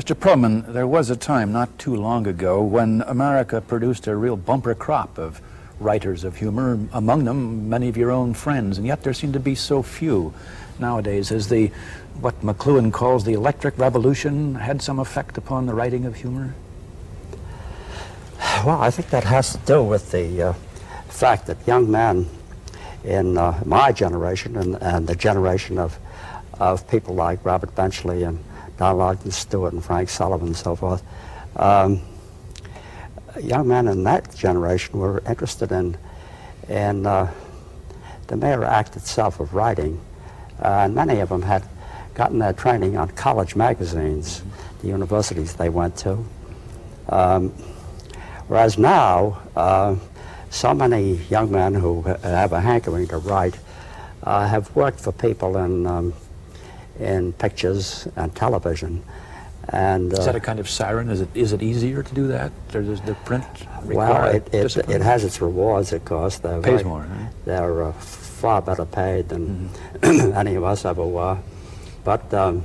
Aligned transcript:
Mr. 0.00 0.14
Perelman, 0.16 0.72
there 0.72 0.86
was 0.86 1.10
a 1.10 1.14
time 1.14 1.52
not 1.52 1.78
too 1.78 1.94
long 1.94 2.26
ago 2.26 2.62
when 2.62 3.02
America 3.02 3.60
produced 3.60 4.06
a 4.06 4.16
real 4.16 4.34
bumper 4.34 4.74
crop 4.74 5.18
of 5.18 5.42
writers 5.78 6.24
of 6.24 6.36
humor, 6.36 6.78
among 6.94 7.24
them 7.24 7.68
many 7.68 7.86
of 7.86 7.98
your 7.98 8.10
own 8.10 8.32
friends, 8.32 8.78
and 8.78 8.86
yet 8.86 9.02
there 9.02 9.12
seem 9.12 9.30
to 9.30 9.38
be 9.38 9.54
so 9.54 9.82
few 9.82 10.32
nowadays. 10.78 11.28
Has 11.28 11.50
the, 11.50 11.70
what 12.18 12.40
McLuhan 12.40 12.90
calls 12.90 13.24
the 13.24 13.34
electric 13.34 13.76
revolution, 13.76 14.54
had 14.54 14.80
some 14.80 14.98
effect 14.98 15.36
upon 15.36 15.66
the 15.66 15.74
writing 15.74 16.06
of 16.06 16.14
humor? 16.14 16.54
Well, 18.64 18.80
I 18.80 18.90
think 18.90 19.10
that 19.10 19.24
has 19.24 19.52
to 19.52 19.58
do 19.66 19.82
with 19.82 20.12
the 20.12 20.42
uh, 20.42 20.52
fact 21.10 21.46
that 21.48 21.58
young 21.66 21.90
men 21.90 22.26
in 23.04 23.36
uh, 23.36 23.60
my 23.66 23.92
generation 23.92 24.56
and, 24.56 24.76
and 24.82 25.06
the 25.06 25.14
generation 25.14 25.76
of, 25.76 25.98
of 26.54 26.88
people 26.88 27.14
like 27.14 27.44
Robert 27.44 27.74
Benchley 27.74 28.22
and 28.22 28.42
Donald 28.80 29.02
Ogden 29.02 29.30
Stewart 29.30 29.74
and 29.74 29.84
Frank 29.84 30.08
Sullivan 30.08 30.46
and 30.46 30.56
so 30.56 30.74
forth, 30.74 31.02
um, 31.56 32.00
young 33.38 33.68
men 33.68 33.86
in 33.86 34.04
that 34.04 34.34
generation 34.34 34.98
were 34.98 35.22
interested 35.28 35.70
in, 35.70 35.98
in 36.66 37.04
uh, 37.04 37.30
the 38.28 38.38
mere 38.38 38.64
act 38.64 38.96
itself 38.96 39.38
of 39.38 39.52
writing. 39.52 40.00
Uh, 40.62 40.84
and 40.84 40.94
many 40.94 41.20
of 41.20 41.28
them 41.28 41.42
had 41.42 41.62
gotten 42.14 42.38
their 42.38 42.54
training 42.54 42.96
on 42.96 43.10
college 43.10 43.54
magazines, 43.54 44.42
the 44.80 44.88
universities 44.88 45.56
they 45.56 45.68
went 45.68 45.94
to. 45.98 46.24
Um, 47.10 47.50
whereas 48.48 48.78
now, 48.78 49.42
uh, 49.56 49.94
so 50.48 50.72
many 50.72 51.16
young 51.28 51.52
men 51.52 51.74
who 51.74 52.00
have 52.00 52.54
a 52.54 52.60
hankering 52.62 53.08
to 53.08 53.18
write 53.18 53.58
uh, 54.22 54.48
have 54.48 54.74
worked 54.74 55.00
for 55.00 55.12
people 55.12 55.58
in, 55.58 55.86
um, 55.86 56.14
in 57.00 57.32
pictures 57.34 58.06
and 58.16 58.34
television. 58.34 59.02
And, 59.68 60.12
is 60.12 60.24
that 60.24 60.34
a 60.34 60.38
uh, 60.38 60.40
kind 60.40 60.58
of 60.58 60.68
siren? 60.68 61.10
Is 61.10 61.20
it 61.20 61.28
is 61.34 61.52
it 61.52 61.62
easier 61.62 62.02
to 62.02 62.14
do 62.14 62.26
that? 62.28 62.50
Or 62.74 62.82
does 62.82 63.00
the 63.02 63.14
print 63.14 63.44
Well, 63.84 64.24
it, 64.24 64.52
it, 64.52 64.76
it, 64.76 65.00
has 65.00 65.22
its 65.22 65.40
rewards, 65.40 65.92
of 65.92 66.04
course. 66.04 66.38
They're 66.38 66.60
Pays 66.60 66.82
more, 66.82 67.06
They're 67.44 67.84
uh, 67.84 67.92
far 67.92 68.62
better 68.62 68.84
paid 68.84 69.28
than 69.28 69.68
mm-hmm. 69.68 70.32
any 70.36 70.56
of 70.56 70.64
us 70.64 70.84
ever 70.84 71.06
were. 71.06 71.38
But 72.02 72.32
um, 72.34 72.64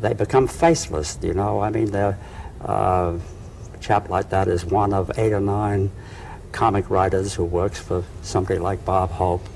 they 0.00 0.12
become 0.12 0.46
faceless, 0.46 1.18
you 1.22 1.32
know. 1.32 1.60
I 1.60 1.70
mean, 1.70 1.90
they're, 1.90 2.18
uh, 2.60 3.18
a 3.72 3.78
chap 3.78 4.10
like 4.10 4.30
that 4.30 4.48
is 4.48 4.64
one 4.64 4.92
of 4.92 5.10
eight 5.16 5.32
or 5.32 5.40
nine 5.40 5.90
comic 6.52 6.90
writers 6.90 7.34
who 7.34 7.44
works 7.44 7.78
for 7.78 8.04
somebody 8.22 8.58
like 8.58 8.84
Bob 8.84 9.10
Hope 9.10 9.46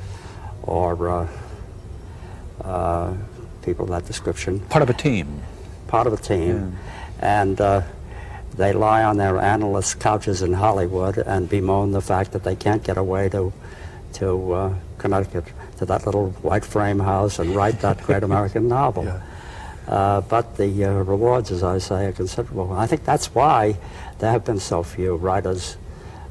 or 0.62 1.28
uh, 2.64 3.14
people 3.62 3.84
of 3.84 3.90
that 3.90 4.06
description. 4.06 4.60
Part 4.60 4.82
of 4.82 4.90
a 4.90 4.94
team. 4.94 5.42
Part 5.88 6.06
of 6.06 6.12
a 6.12 6.16
team. 6.16 6.76
Yeah. 7.20 7.40
And 7.40 7.60
uh, 7.60 7.82
they 8.56 8.72
lie 8.72 9.02
on 9.04 9.16
their 9.16 9.38
analyst 9.38 10.00
couches 10.00 10.42
in 10.42 10.52
Hollywood 10.52 11.18
and 11.18 11.48
bemoan 11.48 11.92
the 11.92 12.00
fact 12.00 12.32
that 12.32 12.44
they 12.44 12.56
can't 12.56 12.82
get 12.82 12.96
away 12.96 13.28
to, 13.30 13.52
to 14.14 14.52
uh, 14.52 14.74
Connecticut, 14.98 15.44
to 15.78 15.86
that 15.86 16.04
little 16.04 16.30
white 16.42 16.64
frame 16.64 16.98
house 16.98 17.38
and 17.38 17.54
write 17.54 17.80
that 17.80 18.02
great 18.06 18.22
American 18.22 18.68
novel. 18.68 19.04
Yeah. 19.04 19.22
Uh, 19.86 20.20
but 20.20 20.56
the 20.56 20.84
uh, 20.84 20.92
rewards, 21.02 21.50
as 21.50 21.62
I 21.62 21.78
say, 21.78 22.06
are 22.06 22.12
considerable. 22.12 22.72
I 22.72 22.86
think 22.86 23.04
that's 23.04 23.34
why 23.34 23.76
there 24.18 24.30
have 24.30 24.44
been 24.44 24.60
so 24.60 24.82
few 24.82 25.16
writers 25.16 25.76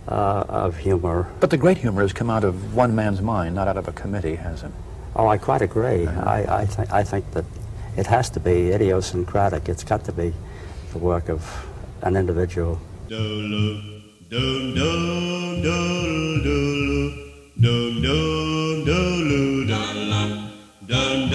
uh, 0.07 0.45
of 0.47 0.77
humor. 0.77 1.27
But 1.39 1.49
the 1.49 1.57
great 1.57 1.79
humor 1.79 2.01
has 2.01 2.13
come 2.13 2.29
out 2.29 2.43
of 2.43 2.73
one 2.75 2.95
man's 2.95 3.21
mind, 3.21 3.55
not 3.55 3.67
out 3.67 3.77
of 3.77 3.87
a 3.87 3.91
committee, 3.91 4.35
hasn't 4.35 4.73
it? 4.73 4.90
Oh, 5.15 5.27
I 5.27 5.37
quite 5.37 5.61
agree. 5.61 6.07
Uh-huh. 6.07 6.21
I, 6.21 6.61
I, 6.61 6.65
th- 6.65 6.89
I 6.89 7.03
think 7.03 7.29
that 7.31 7.45
it 7.97 8.07
has 8.07 8.29
to 8.31 8.39
be 8.39 8.71
idiosyncratic. 8.71 9.67
It's 9.67 9.83
got 9.83 10.03
to 10.05 10.11
be 10.11 10.33
the 10.93 10.97
work 10.99 11.29
of 11.29 11.43
an 12.01 12.15
individual. 12.15 12.79
dun 13.09 13.51
dun 14.29 14.73
dun 20.87 21.29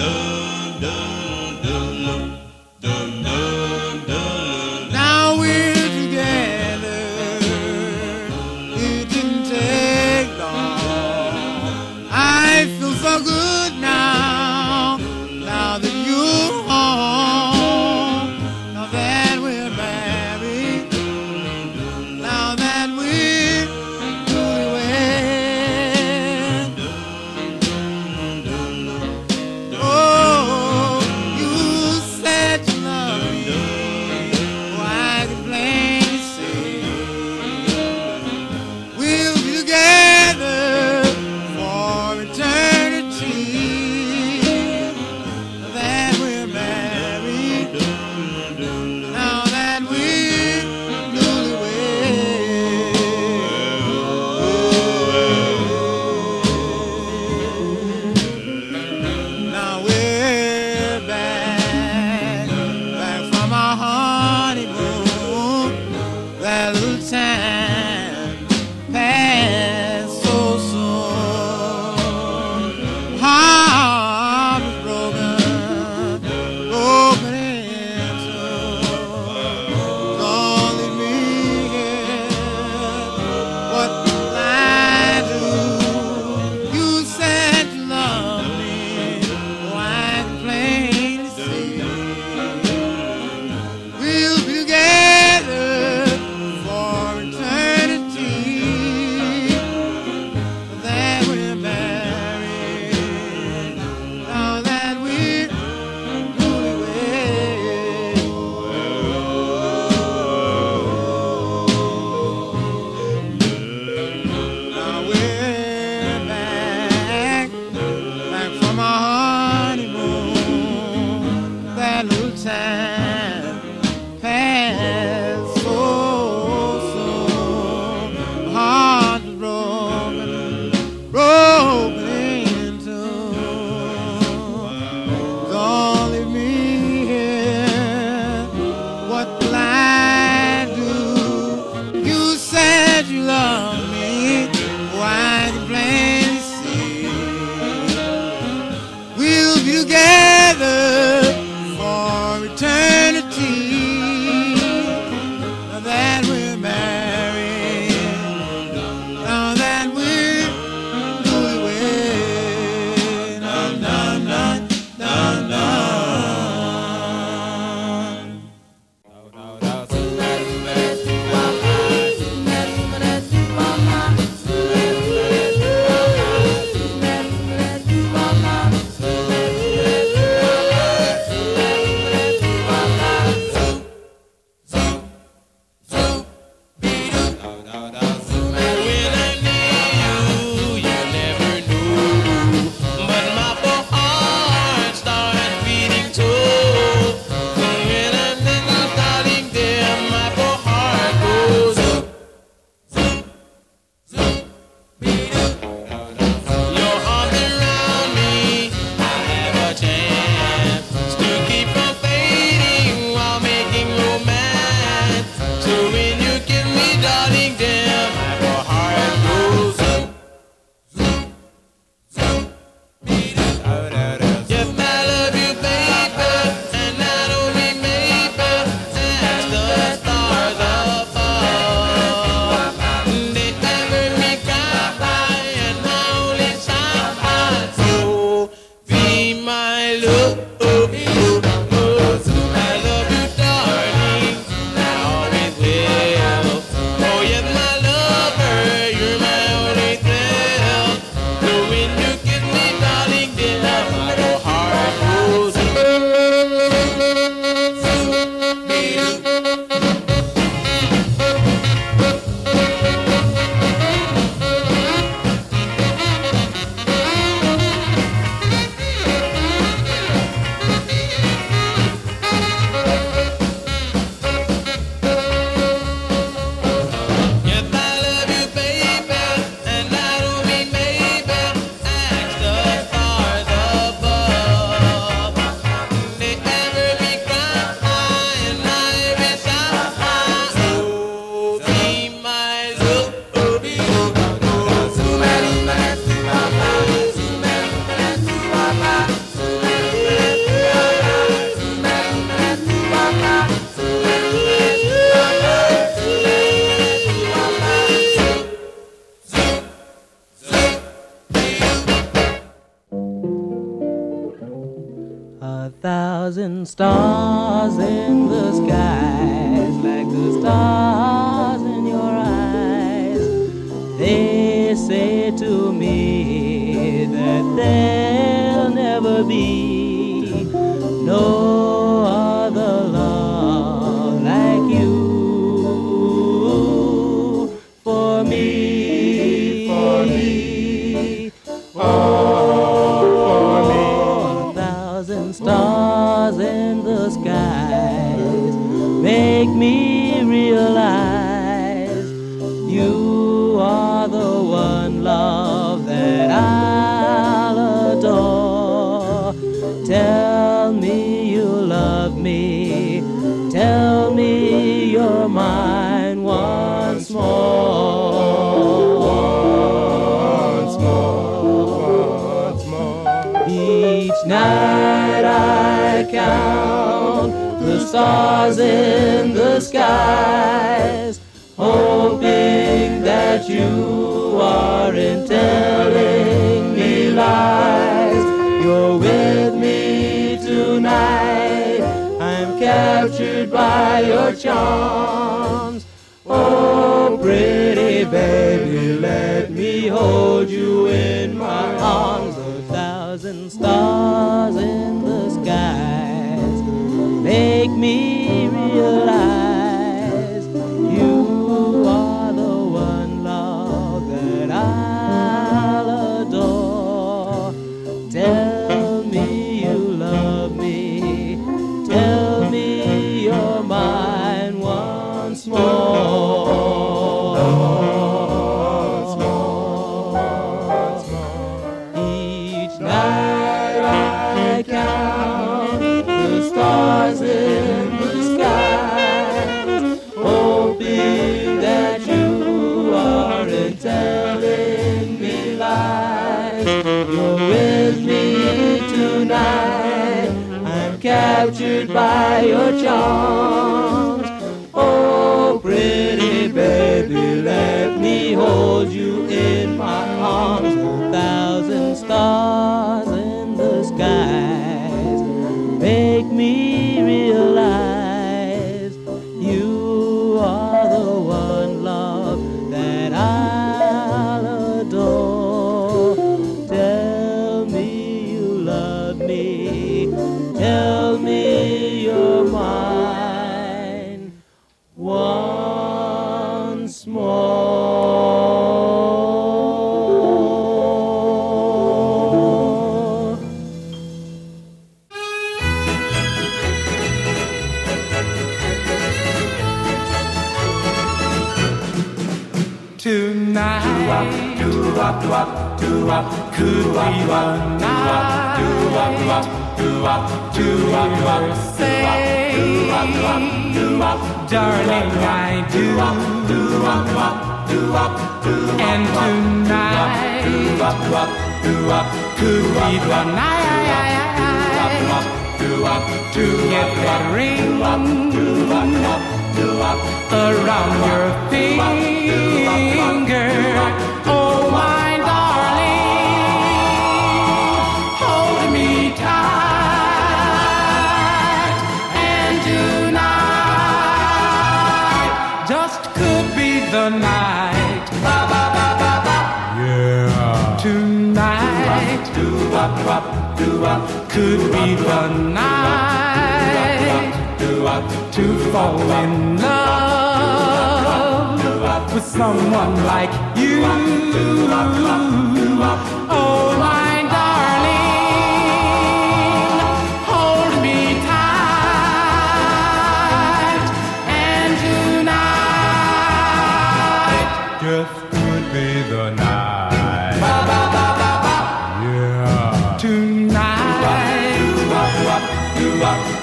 dun 0.81 1.16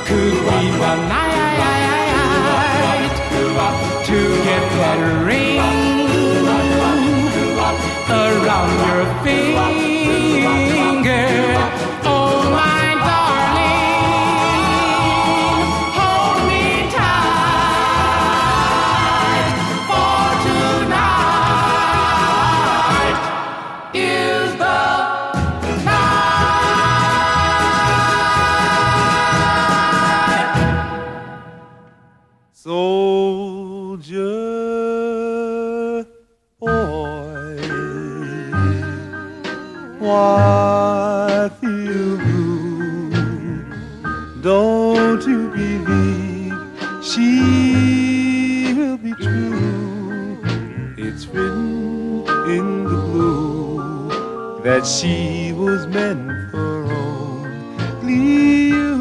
Could 0.07 0.33
be 0.33 0.61
one 0.79 1.03
night 1.09 1.55
to 4.05 4.19
get 4.45 4.65
that 4.79 5.01
ring 5.25 5.61
around 8.11 8.71
your 8.87 9.05
finger. 9.25 9.54
For 56.51 56.85
only 56.93 58.15
you. 58.71 58.95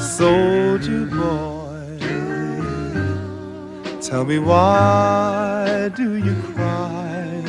Soldier 0.00 1.06
boy, 1.06 1.98
tell 4.00 4.24
me 4.24 4.38
why 4.38 5.90
do 5.94 6.16
you 6.16 6.34
cry 6.54 7.42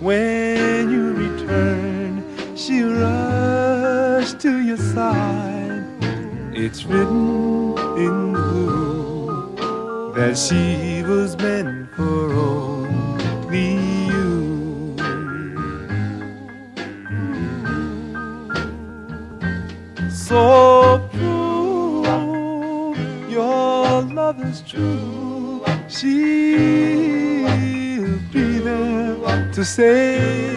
when 0.00 0.90
you 0.90 1.12
return? 1.14 2.22
She 2.56 2.82
rushed 2.82 4.40
to 4.40 4.58
your 4.58 4.76
side. 4.76 5.86
It's 6.52 6.84
written 6.84 7.78
in 7.96 8.32
the 8.32 8.40
blue 8.40 10.12
that 10.14 10.36
she 10.36 10.87
to 29.58 29.64
say 29.64 30.47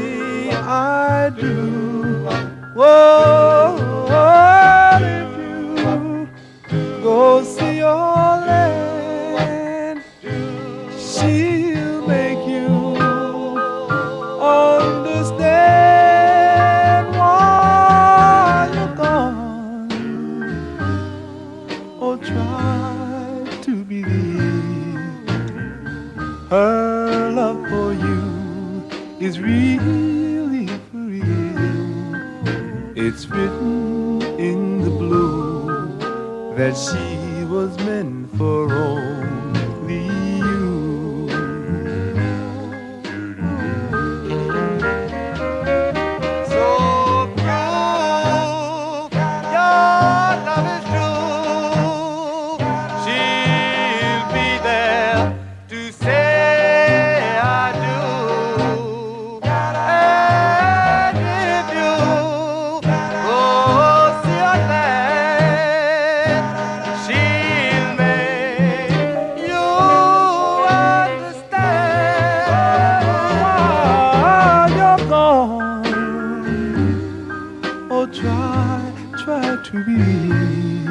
to 79.71 79.85
believe 79.85 80.85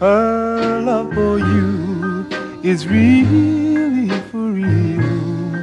her 0.00 0.80
love 0.80 1.12
for 1.12 1.38
you 1.38 2.26
is 2.62 2.86
really 2.88 4.08
for 4.30 4.50
real. 4.50 5.54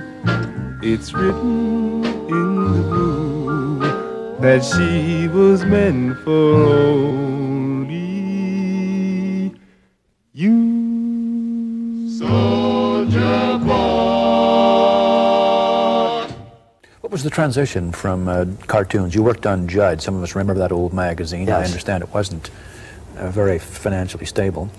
It's 0.83 1.11
written 1.13 2.05
in 2.05 2.55
the 2.73 2.83
blue 2.91 3.79
that 4.41 4.63
she 4.63 5.27
was 5.29 5.65
meant 5.65 6.19
for 6.19 7.24
transition 17.35 17.91
from 17.91 18.29
uh, 18.29 18.45
cartoons? 18.65 19.13
You 19.13 19.21
worked 19.21 19.45
on 19.45 19.67
Judge. 19.67 20.01
Some 20.01 20.15
of 20.15 20.23
us 20.23 20.35
remember 20.35 20.57
that 20.61 20.71
old 20.71 20.93
magazine. 20.93 21.49
I 21.49 21.65
understand 21.65 22.01
it 22.01 22.13
wasn't 22.13 22.49
uh, 23.17 23.29
very 23.29 23.59
financially 23.59 24.25
stable 24.25 24.71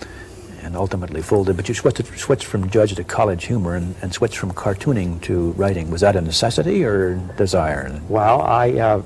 and 0.63 0.75
ultimately 0.75 1.21
folded. 1.21 1.55
But 1.57 1.69
you 1.69 1.75
switched, 1.75 2.07
switched 2.19 2.47
from 2.47 2.71
Judge 2.71 2.95
to 2.95 3.05
College 3.05 3.45
Humor 3.45 3.75
and, 3.77 3.95
and 4.01 4.13
switched 4.13 4.39
from 4.39 4.53
cartooning 4.53 5.21
to 5.23 5.51
writing. 5.53 5.91
Was 5.91 6.01
that 6.01 6.17
a 6.17 6.23
necessity 6.23 6.83
or 6.83 7.17
desire? 7.37 8.01
Well, 8.09 8.41
I, 8.41 8.71
uh, 8.73 9.03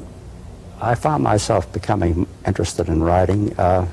I 0.81 0.95
found 0.95 1.25
myself 1.25 1.71
becoming 1.73 2.29
interested 2.47 2.89
in 2.89 3.03
writing 3.03 3.53
uh, 3.59 3.89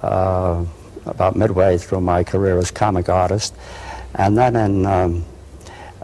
uh, 0.00 0.64
about 1.04 1.36
midway 1.36 1.76
through 1.76 2.00
my 2.00 2.24
career 2.24 2.56
as 2.56 2.70
comic 2.70 3.10
artist. 3.10 3.54
And 4.14 4.36
then 4.38 4.56
in, 4.56 4.86
um, 4.86 5.24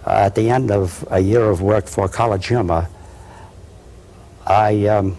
at 0.06 0.34
the 0.34 0.50
end 0.50 0.70
of 0.70 1.06
a 1.10 1.20
year 1.20 1.44
of 1.50 1.60
work 1.62 1.86
for 1.86 2.08
College 2.08 2.46
Humor, 2.46 2.88
I, 4.46 4.86
um, 4.86 5.18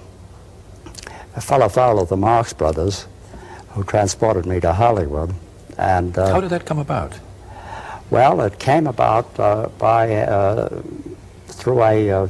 I 1.36 1.40
fell 1.40 1.62
afoul 1.62 2.00
of 2.00 2.10
the 2.10 2.18
Marx 2.18 2.54
Brothers, 2.54 3.06
who 3.70 3.84
transported 3.84 4.46
me 4.46 4.60
to 4.62 4.74
Hollywood. 4.74 5.34
And 5.78 6.18
uh, 6.18 6.34
How 6.34 6.42
did 6.42 6.50
that 6.50 6.66
come 6.66 6.80
about? 6.80 7.20
well, 8.10 8.42
it 8.42 8.58
came 8.60 8.88
about 8.88 9.40
uh, 9.40 9.70
by 9.78 10.16
uh, 10.16 10.82
through 11.48 11.84
a 11.84 12.10
uh, 12.12 12.28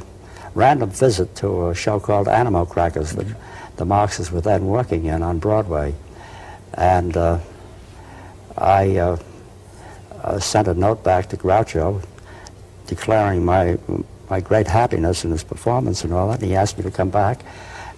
random 0.54 0.90
visit 0.90 1.34
to 1.36 1.70
a 1.70 1.74
show 1.74 1.98
called 1.98 2.28
Animal 2.28 2.66
Crackers 2.66 3.12
that 3.12 3.26
the 3.76 3.84
Marxes 3.84 4.30
were 4.30 4.42
then 4.42 4.66
working 4.66 5.06
in 5.06 5.22
on 5.22 5.38
Broadway, 5.38 5.94
and 6.74 7.16
uh, 7.16 7.38
I 8.58 8.96
uh, 8.98 9.16
uh, 10.22 10.38
sent 10.38 10.68
a 10.68 10.74
note 10.74 11.02
back 11.02 11.28
to 11.30 11.36
Groucho 11.36 12.02
declaring 12.86 13.44
my 13.44 13.78
my 14.28 14.40
great 14.40 14.68
happiness 14.68 15.24
in 15.24 15.30
his 15.30 15.42
performance 15.42 16.04
and 16.04 16.12
all 16.12 16.28
that. 16.28 16.40
And 16.40 16.48
he 16.48 16.54
asked 16.54 16.78
me 16.78 16.84
to 16.84 16.90
come 16.90 17.10
back, 17.10 17.42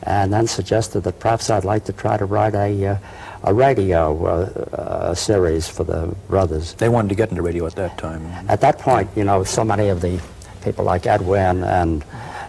and 0.02 0.32
then 0.32 0.46
suggested 0.46 1.02
that 1.02 1.20
perhaps 1.20 1.50
I'd 1.50 1.64
like 1.64 1.84
to 1.86 1.92
try 1.92 2.16
to 2.16 2.24
write 2.24 2.54
a 2.54 2.86
uh, 2.86 2.96
a 3.44 3.52
radio 3.52 4.24
uh, 4.24 4.30
uh, 4.76 5.14
series 5.14 5.68
for 5.68 5.84
the 5.84 6.14
brothers. 6.28 6.74
They 6.74 6.88
wanted 6.88 7.08
to 7.08 7.14
get 7.14 7.30
into 7.30 7.42
radio 7.42 7.66
at 7.66 7.74
that 7.76 7.98
time. 7.98 8.24
At 8.48 8.60
that 8.60 8.78
point, 8.78 9.10
you 9.16 9.24
know, 9.24 9.44
so 9.44 9.64
many 9.64 9.88
of 9.88 10.00
the 10.00 10.20
people 10.62 10.84
like 10.84 11.06
Ed 11.06 11.22
Wynn 11.22 11.64
and 11.64 12.04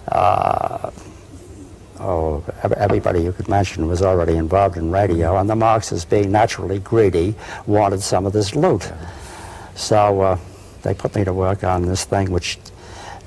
uh, 0.07 0.91
oh, 1.99 2.43
everybody 2.77 3.21
you 3.21 3.31
could 3.31 3.47
mention 3.47 3.87
was 3.87 4.01
already 4.01 4.35
involved 4.35 4.77
in 4.77 4.91
radio, 4.91 5.37
and 5.37 5.49
the 5.49 5.55
Marxists, 5.55 6.05
being 6.05 6.31
naturally 6.31 6.79
greedy, 6.79 7.35
wanted 7.65 8.01
some 8.01 8.25
of 8.25 8.33
this 8.33 8.55
loot. 8.55 8.91
So 9.75 10.21
uh, 10.21 10.37
they 10.83 10.93
put 10.93 11.15
me 11.15 11.23
to 11.23 11.33
work 11.33 11.63
on 11.63 11.83
this 11.85 12.03
thing, 12.05 12.31
which, 12.31 12.57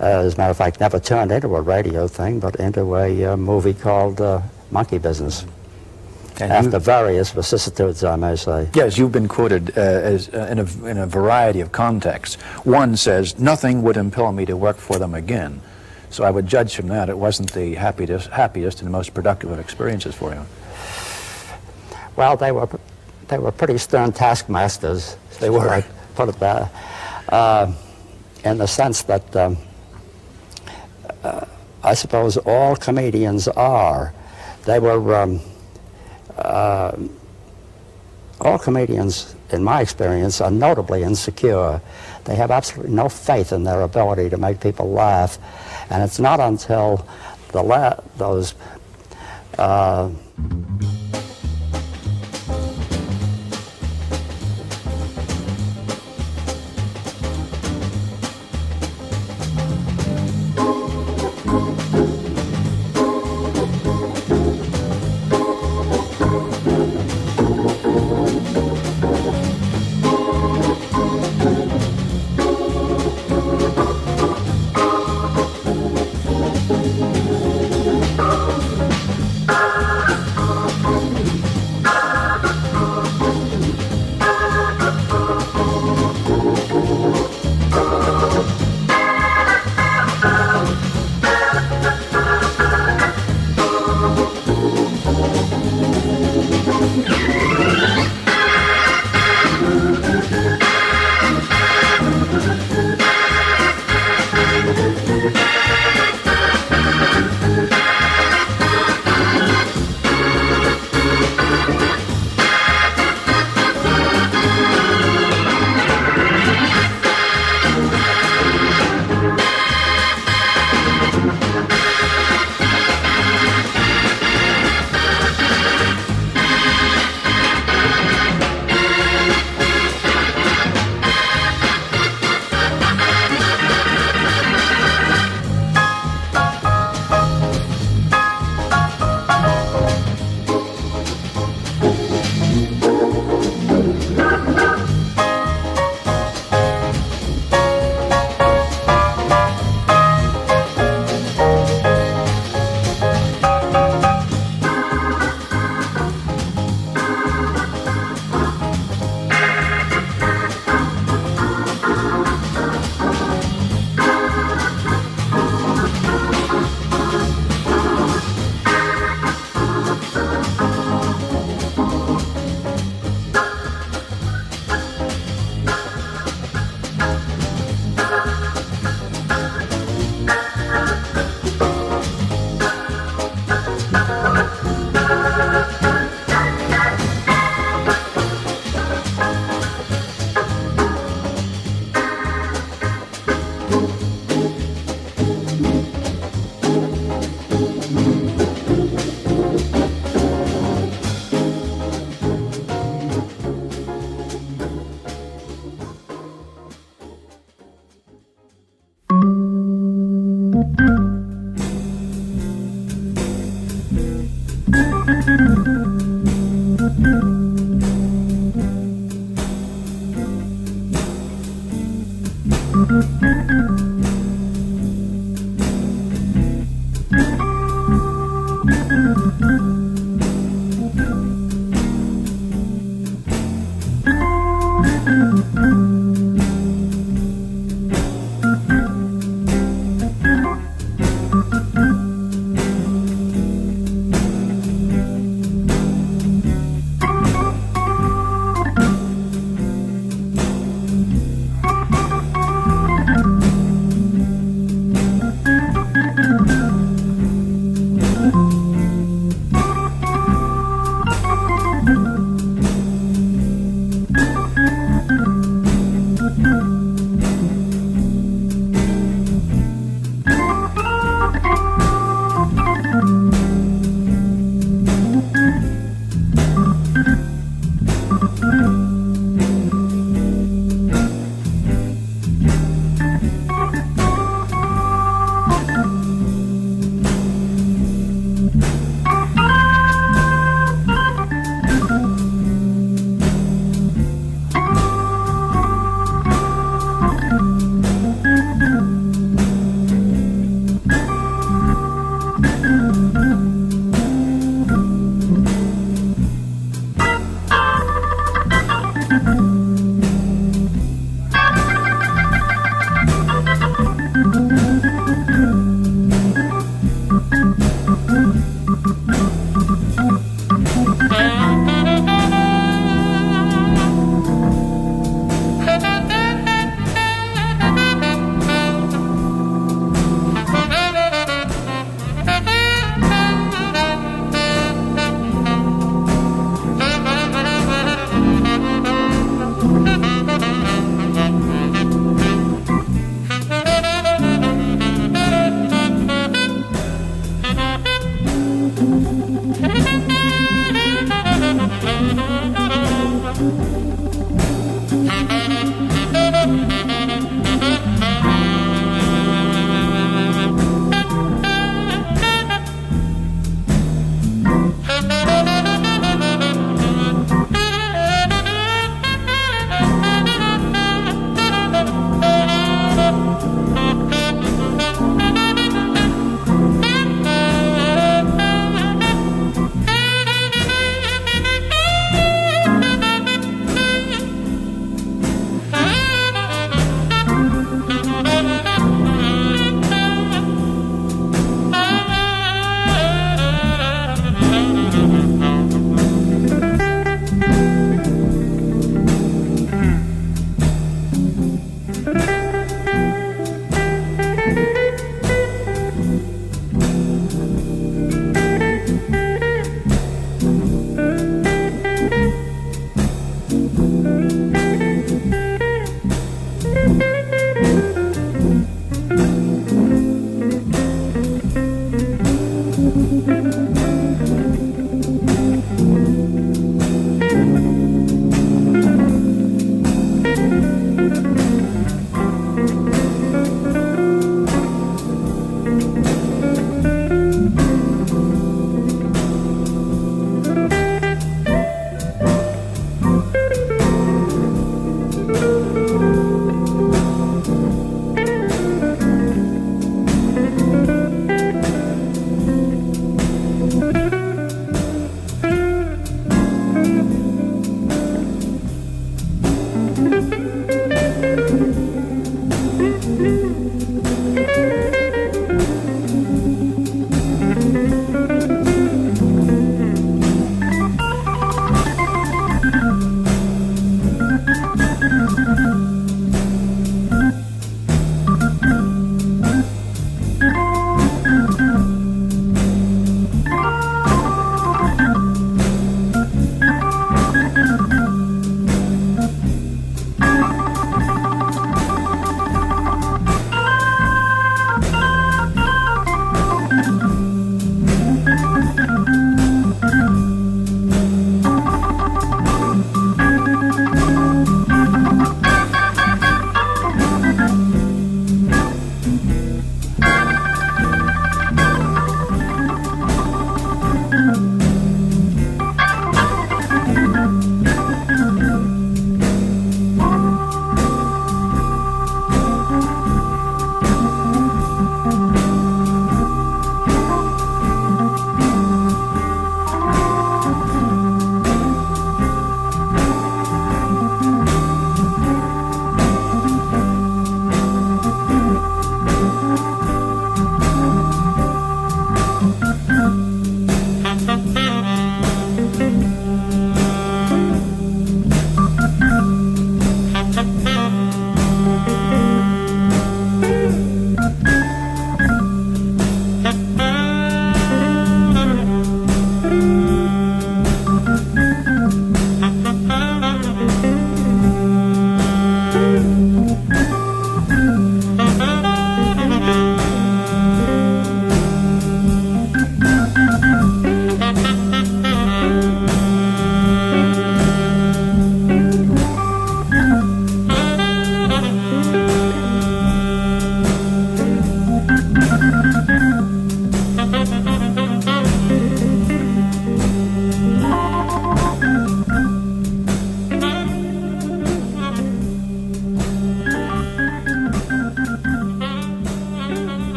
uh, 0.00 0.04
as 0.04 0.34
a 0.34 0.36
matter 0.36 0.50
of 0.50 0.56
fact, 0.56 0.80
never 0.80 1.00
turned 1.00 1.32
into 1.32 1.54
a 1.56 1.60
radio 1.60 2.06
thing, 2.06 2.38
but 2.40 2.56
into 2.56 2.94
a 2.96 3.24
uh, 3.32 3.36
movie 3.36 3.74
called 3.74 4.20
uh, 4.20 4.40
Monkey 4.70 4.98
Business. 4.98 5.44
And 6.38 6.52
After 6.52 6.72
you- 6.72 6.78
various 6.80 7.30
vicissitudes, 7.30 8.04
I 8.04 8.16
may 8.16 8.36
say. 8.36 8.68
Yes, 8.74 8.98
you've 8.98 9.12
been 9.12 9.26
quoted 9.28 9.70
uh, 9.76 9.80
as, 9.80 10.28
uh, 10.28 10.46
in, 10.50 10.58
a, 10.58 10.86
in 10.86 10.98
a 10.98 11.06
variety 11.06 11.60
of 11.62 11.72
contexts. 11.72 12.34
One 12.64 12.96
says, 12.96 13.38
nothing 13.38 13.82
would 13.82 13.96
impel 13.96 14.32
me 14.32 14.44
to 14.44 14.56
work 14.56 14.76
for 14.76 14.98
them 14.98 15.14
again. 15.14 15.62
So 16.10 16.24
I 16.24 16.30
would 16.30 16.46
judge 16.46 16.76
from 16.76 16.88
that 16.88 17.08
it 17.08 17.16
wasn't 17.18 17.52
the 17.52 17.74
happiest, 17.74 18.28
happiest 18.28 18.82
and 18.82 18.90
most 18.92 19.14
productive 19.14 19.50
of 19.50 19.58
experiences 19.58 20.14
for 20.14 20.34
you. 20.34 20.42
Well, 22.16 22.36
they 22.36 22.52
were 22.52 22.68
they 23.28 23.38
were 23.38 23.50
pretty 23.52 23.76
stern 23.78 24.12
taskmasters. 24.12 25.16
They 25.40 25.50
were. 25.50 25.68
I 25.68 25.82
put 26.14 26.28
it 26.28 26.38
that, 26.38 26.72
uh, 27.28 27.72
in 28.44 28.58
the 28.58 28.66
sense 28.66 29.02
that 29.02 29.34
um, 29.36 29.56
uh, 31.22 31.44
I 31.82 31.94
suppose 31.94 32.36
all 32.36 32.76
comedians 32.76 33.48
are, 33.48 34.12
they 34.64 34.78
were 34.78 35.14
um, 35.14 35.40
uh, 36.36 36.92
all 38.40 38.58
comedians, 38.58 39.34
in 39.50 39.64
my 39.64 39.80
experience, 39.80 40.40
are 40.40 40.50
notably 40.50 41.02
insecure. 41.02 41.80
They 42.24 42.34
have 42.36 42.50
absolutely 42.50 42.94
no 42.94 43.08
faith 43.08 43.52
in 43.52 43.64
their 43.64 43.82
ability 43.82 44.30
to 44.30 44.36
make 44.36 44.60
people 44.60 44.90
laugh, 44.90 45.38
and 45.90 46.02
it's 46.02 46.18
not 46.18 46.40
until 46.40 47.06
the 47.52 47.62
la- 47.62 47.96
those. 48.16 48.54
Uh, 49.58 50.10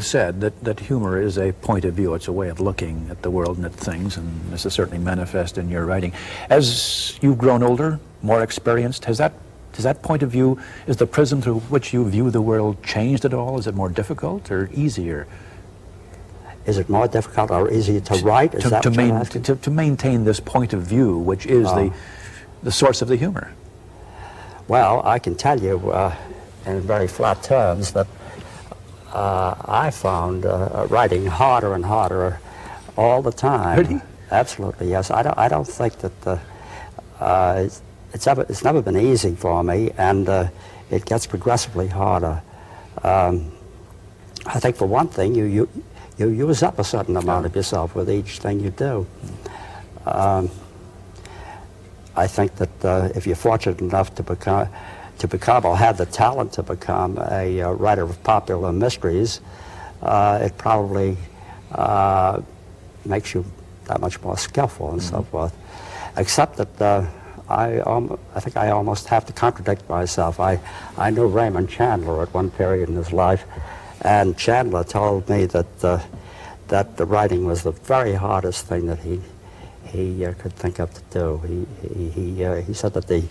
have 0.00 0.06
said 0.06 0.40
that, 0.40 0.64
that 0.64 0.80
humor 0.80 1.20
is 1.20 1.36
a 1.36 1.52
point 1.52 1.84
of 1.84 1.92
view. 1.94 2.14
It's 2.14 2.26
a 2.26 2.32
way 2.32 2.48
of 2.48 2.58
looking 2.58 3.08
at 3.10 3.20
the 3.20 3.30
world 3.30 3.58
and 3.58 3.66
at 3.66 3.74
things, 3.74 4.16
and 4.16 4.50
this 4.50 4.64
is 4.64 4.72
certainly 4.72 4.98
manifest 4.98 5.58
in 5.58 5.68
your 5.68 5.84
writing. 5.84 6.12
As 6.48 7.18
you've 7.20 7.36
grown 7.36 7.62
older, 7.62 8.00
more 8.22 8.42
experienced, 8.42 9.04
has 9.04 9.18
that, 9.18 9.34
has 9.74 9.84
that 9.84 10.02
point 10.02 10.22
of 10.22 10.30
view, 10.30 10.58
is 10.86 10.96
the 10.96 11.06
prism 11.06 11.42
through 11.42 11.60
which 11.68 11.92
you 11.92 12.08
view 12.08 12.30
the 12.30 12.40
world 12.40 12.82
changed 12.82 13.26
at 13.26 13.34
all? 13.34 13.58
Is 13.58 13.66
it 13.66 13.74
more 13.74 13.90
difficult 13.90 14.50
or 14.50 14.70
easier? 14.72 15.26
Is 16.64 16.78
it 16.78 16.88
more 16.88 17.06
difficult 17.06 17.50
or 17.50 17.70
easier 17.70 18.00
to 18.00 18.14
write? 18.24 18.54
Is 18.54 18.62
to, 18.62 18.70
that 18.70 18.82
to, 18.84 18.90
main, 18.90 19.22
to, 19.26 19.56
to 19.56 19.70
maintain 19.70 20.24
this 20.24 20.40
point 20.40 20.72
of 20.72 20.82
view, 20.82 21.18
which 21.18 21.44
is 21.44 21.66
the, 21.74 21.90
Oh. 21.90 21.94
the 22.62 22.72
source 22.72 23.02
of 23.02 23.08
the 23.08 23.16
humor. 23.16 23.52
Well, 24.66 25.02
I 25.04 25.18
can 25.18 25.34
tell 25.34 25.60
you 25.60 25.90
uh, 25.90 26.14
in 26.64 26.80
very 26.80 27.08
flat 27.08 27.42
terms 27.42 27.92
that 27.92 28.06
uh, 28.06 28.19
I 29.70 29.90
found 29.90 30.44
uh, 30.44 30.86
writing 30.90 31.26
harder 31.26 31.74
and 31.74 31.84
harder 31.84 32.40
all 32.96 33.22
the 33.22 33.30
time. 33.30 33.78
Really? 33.78 34.00
Absolutely, 34.30 34.90
yes. 34.90 35.10
I 35.10 35.22
don't, 35.22 35.38
I 35.38 35.48
don't 35.48 35.66
think 35.66 35.98
that 35.98 36.20
the, 36.22 36.40
uh, 37.20 37.62
it's, 37.64 37.80
it's, 38.12 38.26
ever, 38.26 38.44
it's 38.48 38.64
never 38.64 38.82
been 38.82 38.96
easy 38.96 39.36
for 39.36 39.62
me, 39.62 39.92
and 39.96 40.28
uh, 40.28 40.48
it 40.90 41.04
gets 41.04 41.26
progressively 41.26 41.86
harder. 41.86 42.42
Um, 43.04 43.52
I 44.44 44.58
think 44.58 44.74
for 44.74 44.86
one 44.86 45.06
thing, 45.06 45.34
you, 45.36 45.44
you, 45.44 45.68
you 46.18 46.28
use 46.28 46.62
up 46.64 46.78
a 46.80 46.84
certain 46.84 47.16
amount 47.16 47.46
of 47.46 47.54
yourself 47.54 47.94
with 47.94 48.10
each 48.10 48.40
thing 48.40 48.58
you 48.58 48.70
do. 48.70 49.06
Um, 50.04 50.50
I 52.16 52.26
think 52.26 52.56
that 52.56 52.84
uh, 52.84 53.08
if 53.14 53.26
you're 53.26 53.36
fortunate 53.36 53.80
enough 53.80 54.14
to 54.16 54.22
become, 54.24 54.68
to 55.20 55.28
become 55.28 55.64
or 55.66 55.76
have 55.76 55.98
the 55.98 56.06
talent 56.06 56.52
to 56.54 56.62
become 56.62 57.18
a 57.30 57.60
uh, 57.60 57.70
writer 57.72 58.02
of 58.02 58.22
popular 58.24 58.72
mysteries, 58.72 59.40
uh, 60.02 60.40
it 60.42 60.56
probably 60.56 61.16
uh, 61.72 62.40
makes 63.04 63.34
you 63.34 63.44
that 63.84 64.00
much 64.00 64.20
more 64.22 64.36
skillful 64.36 64.92
and 64.92 65.02
so 65.02 65.22
forth. 65.22 65.54
Except 66.16 66.56
that 66.56 66.82
uh, 66.82 67.06
I, 67.48 67.78
um, 67.80 68.18
I 68.34 68.40
think 68.40 68.56
I 68.56 68.70
almost 68.70 69.08
have 69.08 69.26
to 69.26 69.32
contradict 69.32 69.88
myself. 69.88 70.40
I, 70.40 70.58
I 70.96 71.10
knew 71.10 71.26
Raymond 71.26 71.68
Chandler 71.68 72.22
at 72.22 72.32
one 72.32 72.50
period 72.50 72.88
in 72.88 72.96
his 72.96 73.12
life, 73.12 73.44
and 74.00 74.38
Chandler 74.38 74.84
told 74.84 75.28
me 75.28 75.44
that, 75.46 75.84
uh, 75.84 76.00
that 76.68 76.96
the 76.96 77.04
writing 77.04 77.44
was 77.44 77.62
the 77.62 77.72
very 77.72 78.14
hardest 78.14 78.66
thing 78.66 78.86
that 78.86 79.00
he, 79.00 79.20
he 79.84 80.24
uh, 80.24 80.32
could 80.34 80.54
think 80.54 80.78
of 80.78 80.94
to 80.94 81.02
do. 81.10 81.38
He, 81.46 81.88
he, 81.94 82.08
he, 82.10 82.44
uh, 82.44 82.54
he 82.62 82.72
said 82.72 82.94
that 82.94 83.06
the, 83.06 83.22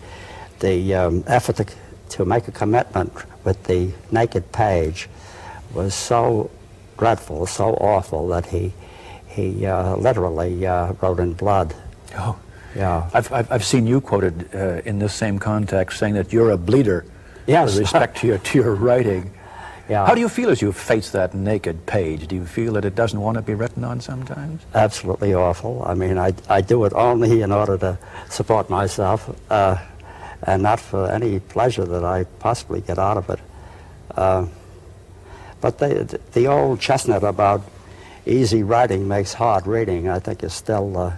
the 0.59 0.93
um, 0.95 1.23
effort 1.27 1.57
to, 1.57 1.65
to 2.09 2.25
make 2.25 2.47
a 2.47 2.51
commitment 2.51 3.11
with 3.43 3.63
the 3.65 3.91
naked 4.11 4.51
page 4.51 5.07
was 5.73 5.93
so 5.93 6.49
dreadful, 6.97 7.45
so 7.45 7.73
awful 7.75 8.27
that 8.29 8.45
he, 8.47 8.73
he 9.27 9.65
uh, 9.65 9.95
literally 9.95 10.65
uh, 10.65 10.93
wrote 11.01 11.19
in 11.19 11.33
blood. 11.33 11.73
Oh. 12.17 12.37
Yeah. 12.75 13.09
I've, 13.13 13.31
I've, 13.33 13.51
I've 13.51 13.63
seen 13.65 13.87
you 13.87 13.99
quoted 13.99 14.53
uh, 14.53 14.81
in 14.85 14.99
this 14.99 15.13
same 15.13 15.39
context 15.39 15.97
saying 15.99 16.13
that 16.13 16.31
you're 16.31 16.51
a 16.51 16.57
bleeder 16.57 17.03
Yes. 17.47 17.71
with 17.71 17.79
respect 17.79 18.17
to 18.17 18.27
your, 18.27 18.37
to 18.37 18.57
your 18.59 18.75
writing. 18.75 19.33
Yeah. 19.89 20.05
How 20.05 20.13
do 20.13 20.21
you 20.21 20.29
feel 20.29 20.51
as 20.51 20.61
you 20.61 20.71
face 20.71 21.09
that 21.13 21.33
naked 21.33 21.87
page? 21.87 22.27
Do 22.27 22.35
you 22.35 22.45
feel 22.45 22.73
that 22.73 22.85
it 22.85 22.93
doesn't 22.93 23.19
want 23.19 23.37
to 23.37 23.41
be 23.41 23.55
written 23.55 23.83
on 23.83 23.99
sometimes? 24.01 24.61
absolutely 24.75 25.33
awful. 25.33 25.81
I 25.83 25.95
mean, 25.95 26.19
I, 26.19 26.31
I 26.47 26.61
do 26.61 26.85
it 26.85 26.93
only 26.93 27.41
in 27.41 27.51
order 27.51 27.75
to 27.79 27.97
support 28.29 28.69
myself 28.69 29.35
uh, 29.49 29.77
and 30.43 30.63
not 30.63 30.79
for 30.79 31.09
any 31.11 31.39
pleasure 31.39 31.85
that 31.85 32.03
I 32.03 32.23
possibly 32.39 32.81
get 32.81 32.97
out 32.97 33.17
of 33.17 33.29
it. 33.29 33.39
Uh, 34.15 34.47
but 35.61 35.77
the, 35.79 36.19
the 36.33 36.47
old 36.47 36.79
chestnut 36.79 37.23
about 37.23 37.61
easy 38.25 38.63
writing 38.63 39.07
makes 39.07 39.33
hard 39.33 39.67
reading, 39.67 40.07
I 40.07 40.19
think, 40.19 40.43
is 40.43 40.53
still 40.53 40.97
uh, 40.97 41.13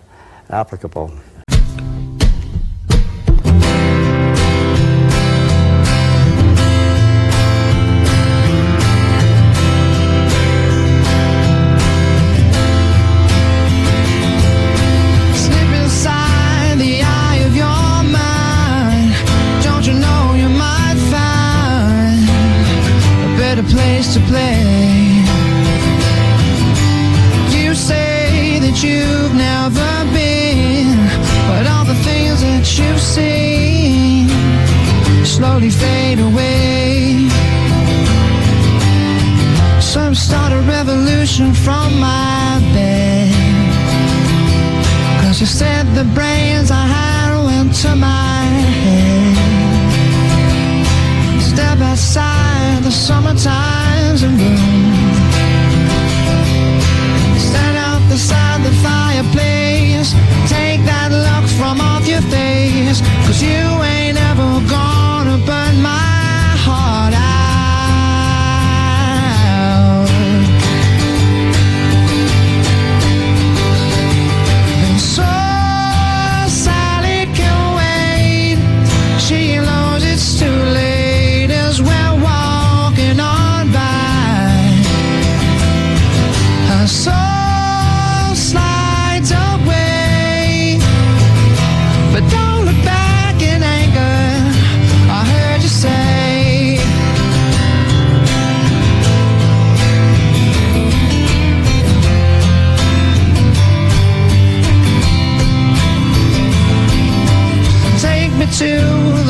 applicable. 0.49 1.11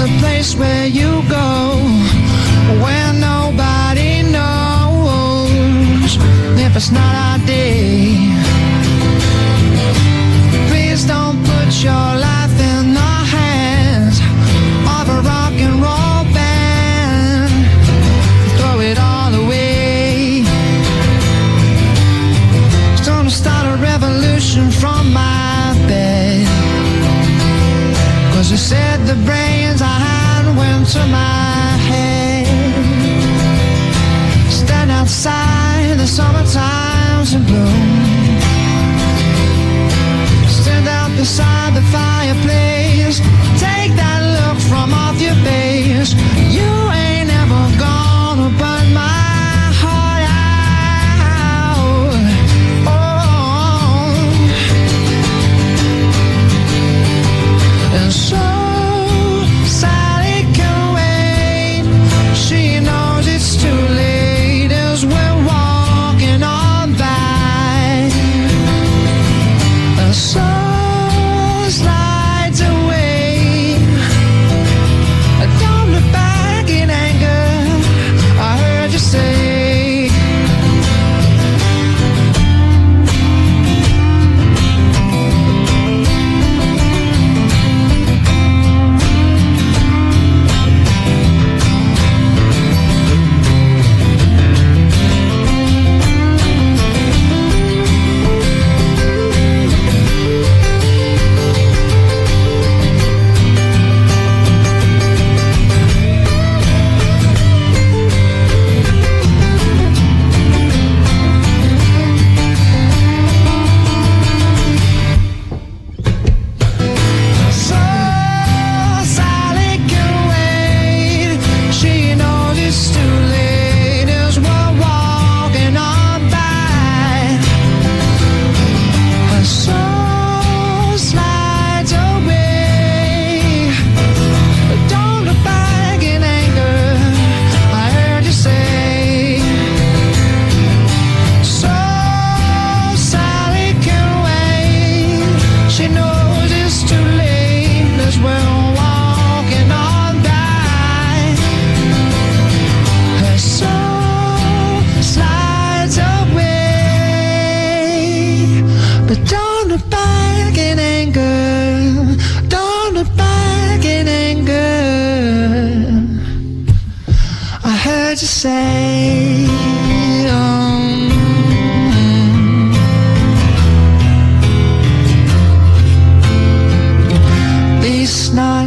The 0.01 0.07
place 0.19 0.55
where 0.55 0.87
you 0.87 1.21
go, 1.29 1.77
where 2.83 3.13
nobody 3.13 4.23
knows 4.23 6.17
if 6.57 6.75
it's 6.75 6.91
not 6.91 7.13
our 7.15 7.37
day. 7.45 8.40
Beside 41.21 41.75
the 41.75 41.81
fireplace. 41.91 42.70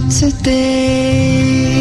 Today. 0.01 1.74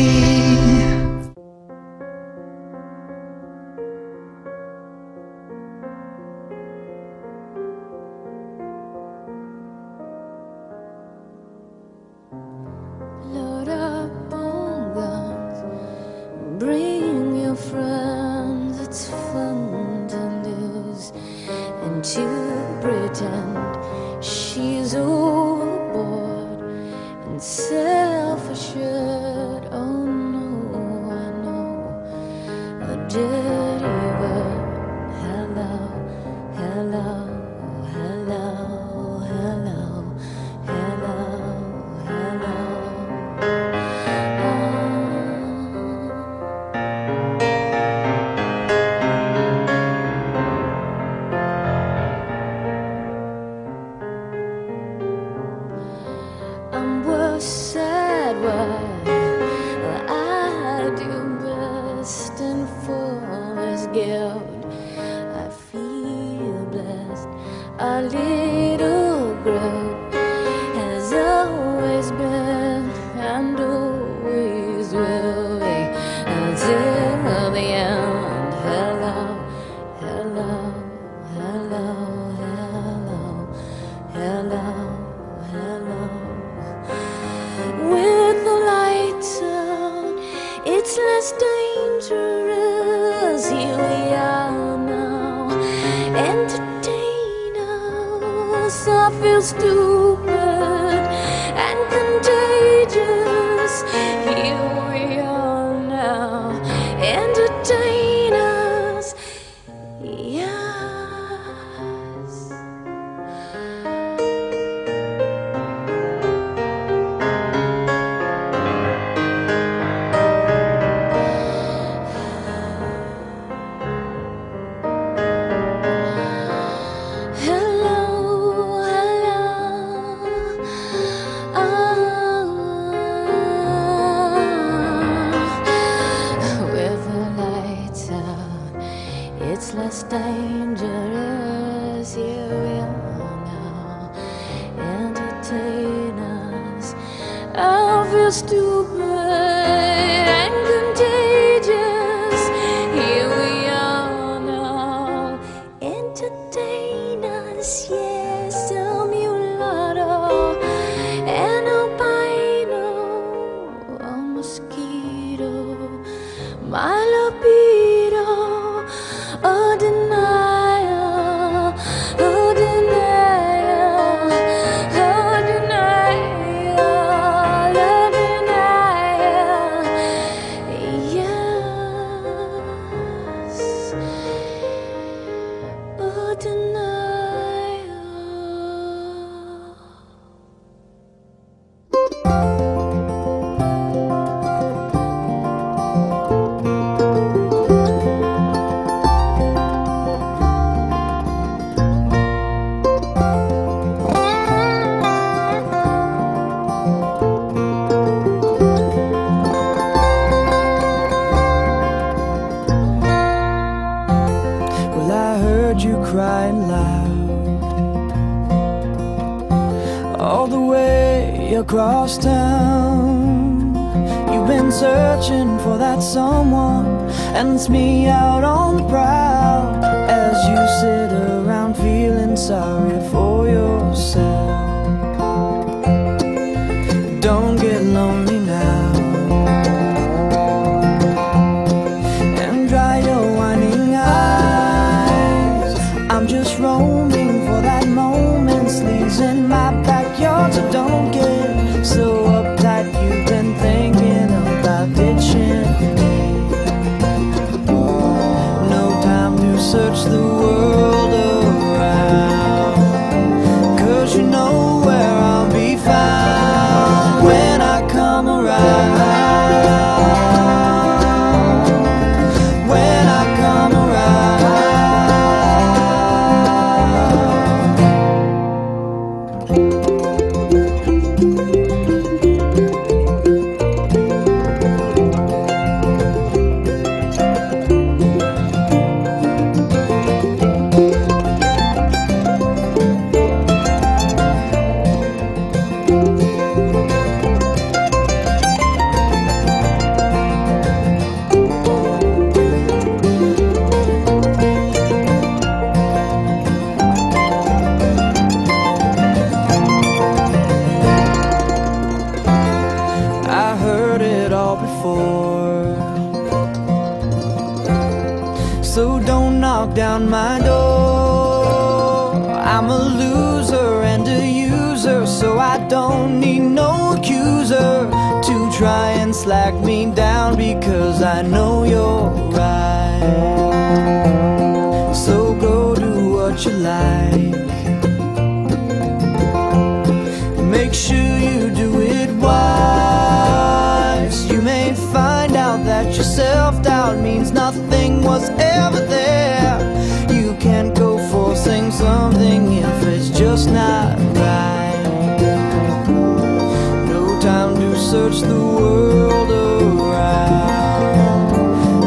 Search 358.12 358.22
the 358.28 358.36
world 358.36 359.32
around. 359.80 361.30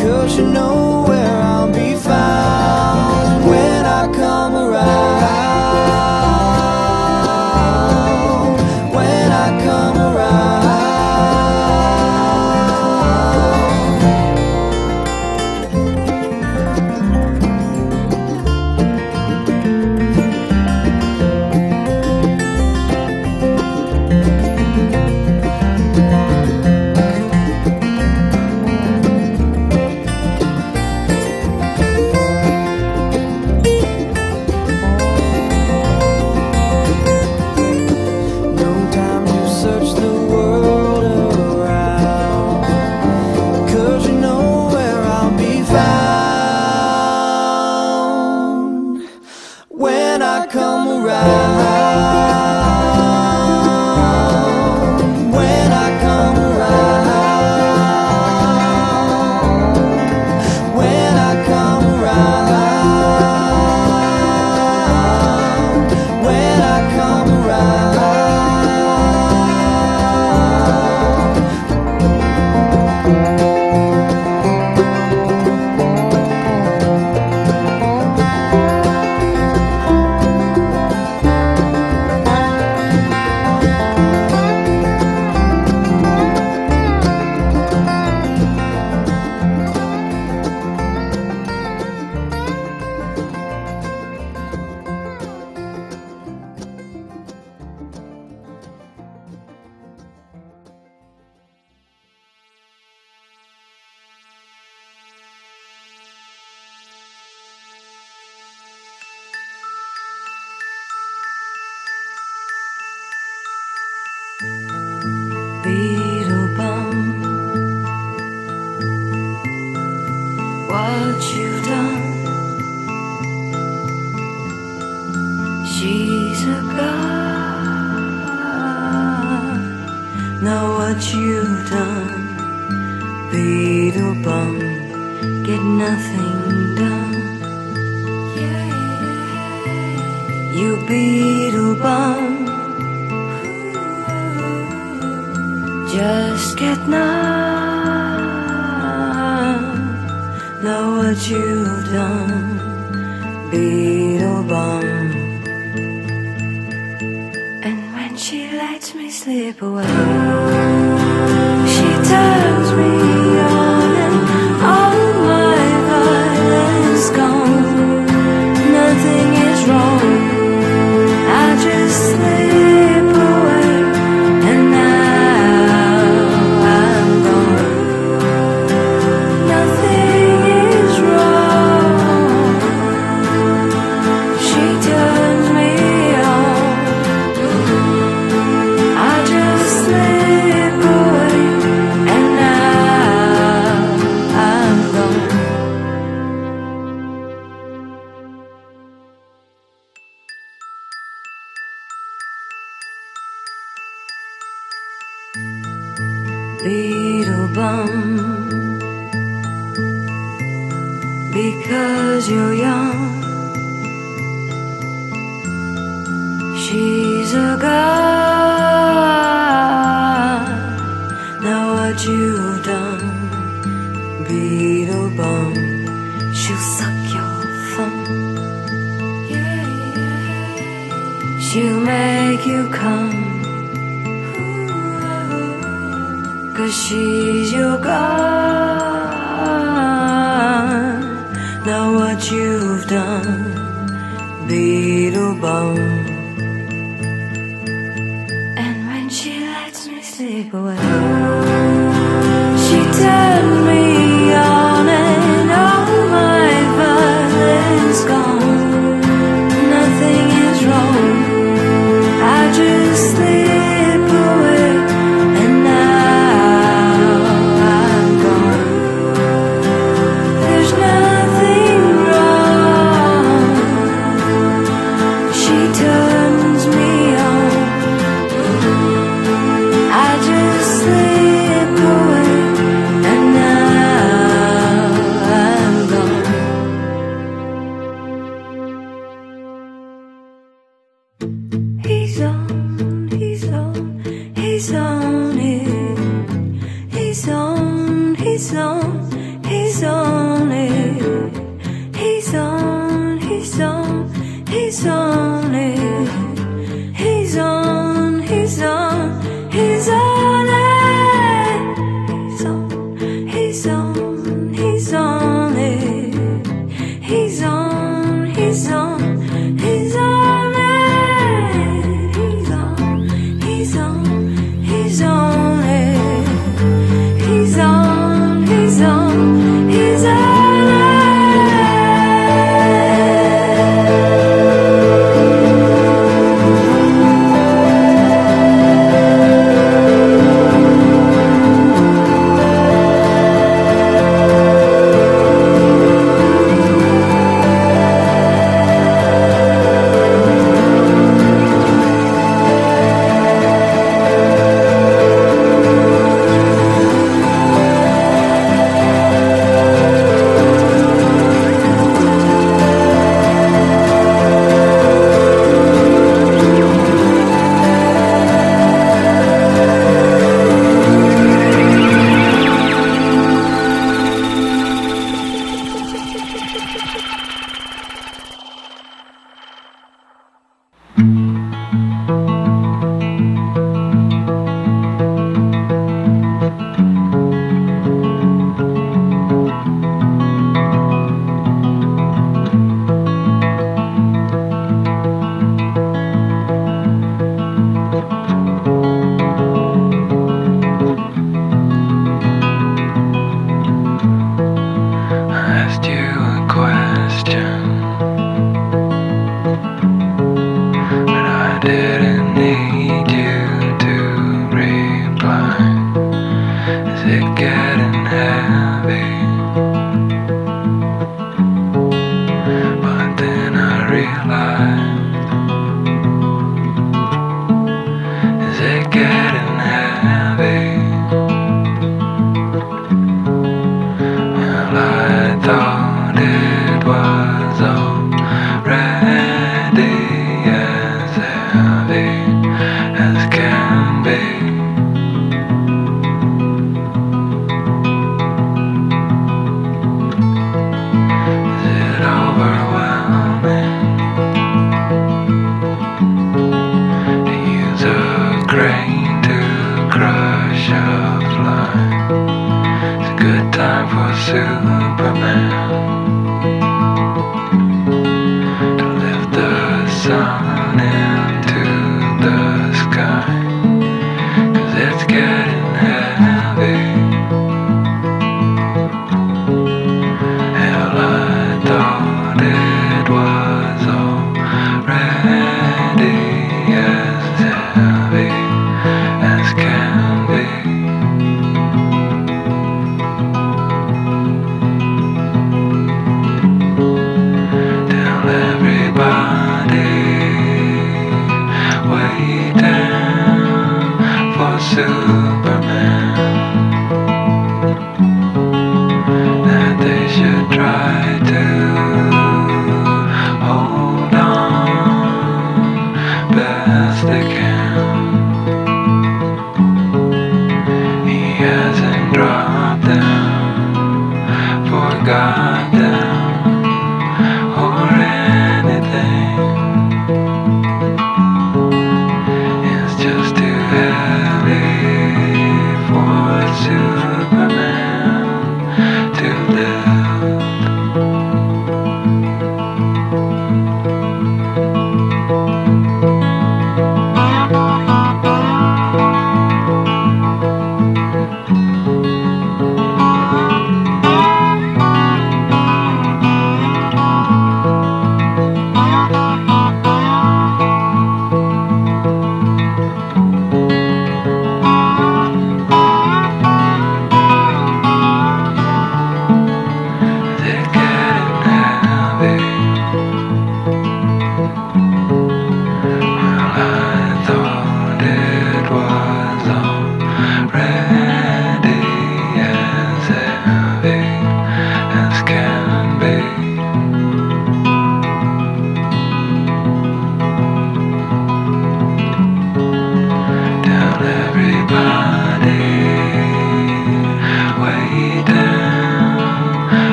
Cause 0.00 0.38
you 0.38 0.46
know 0.46 0.87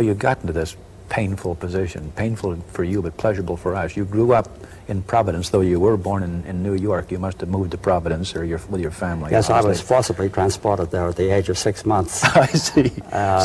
how 0.00 0.06
you 0.06 0.14
got 0.14 0.40
into 0.40 0.52
this 0.52 0.76
painful 1.10 1.54
position. 1.56 2.10
Painful 2.16 2.56
for 2.68 2.84
you, 2.84 3.02
but 3.02 3.16
pleasurable 3.18 3.56
for 3.56 3.74
us. 3.74 3.96
You 3.96 4.06
grew 4.06 4.32
up 4.32 4.48
in 4.88 5.02
Providence, 5.02 5.50
though 5.50 5.60
you 5.60 5.78
were 5.78 5.98
born 5.98 6.22
in, 6.22 6.42
in 6.46 6.62
New 6.62 6.74
York. 6.74 7.10
You 7.10 7.18
must 7.18 7.40
have 7.40 7.50
moved 7.50 7.72
to 7.72 7.78
Providence 7.78 8.34
or 8.34 8.44
your, 8.44 8.60
with 8.70 8.80
your 8.80 8.92
family. 8.92 9.30
Yes, 9.30 9.50
I 9.50 9.60
was 9.60 9.80
forcibly 9.80 10.30
transported 10.30 10.90
there 10.90 11.06
at 11.08 11.16
the 11.16 11.28
age 11.30 11.50
of 11.50 11.58
six 11.58 11.84
months. 11.84 12.24
I 12.36 12.46
see. 12.46 12.88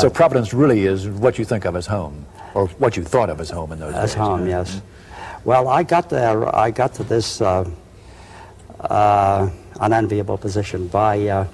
so 0.00 0.08
Providence 0.08 0.54
really 0.54 0.86
is 0.86 1.08
what 1.08 1.38
you 1.38 1.44
think 1.44 1.66
of 1.66 1.76
as 1.76 1.86
home, 1.86 2.24
or 2.54 2.68
what 2.78 2.96
you 2.96 3.04
thought 3.04 3.28
of 3.28 3.38
as 3.40 3.50
home 3.50 3.72
in 3.72 3.78
those 3.78 3.94
As 3.94 4.10
days. 4.10 4.10
As 4.12 4.14
home, 4.14 4.48
yes. 4.48 4.80
Well, 5.44 5.68
I 5.68 5.82
got 5.82 6.08
there, 6.08 6.54
I 6.56 6.70
got 6.70 6.94
to 6.94 7.04
this 7.04 7.40
uh, 7.42 7.68
uh, 8.80 9.50
unenviable 9.80 10.38
position 10.38 10.88
by 10.88 11.28
uh, 11.28 11.46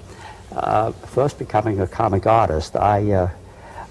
uh, 0.53 0.91
first 0.91 1.37
becoming 1.39 1.81
a 1.81 1.87
comic 1.87 2.25
artist. 2.25 2.75
I, 2.75 3.11
uh, 3.11 3.29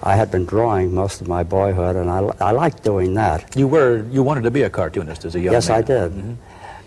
I 0.02 0.16
had 0.16 0.30
been 0.30 0.44
drawing 0.44 0.92
most 0.94 1.20
of 1.20 1.28
my 1.28 1.44
boyhood, 1.44 1.94
and 1.94 2.10
I, 2.10 2.18
I 2.40 2.50
liked 2.50 2.82
doing 2.82 3.14
that. 3.14 3.56
You 3.56 3.68
were 3.68 4.04
you 4.10 4.22
wanted 4.22 4.42
to 4.42 4.50
be 4.50 4.62
a 4.62 4.70
cartoonist 4.70 5.24
as 5.24 5.34
a 5.36 5.40
young 5.40 5.52
yes, 5.54 5.68
man. 5.68 5.78
I 5.78 5.82
did. 5.82 6.36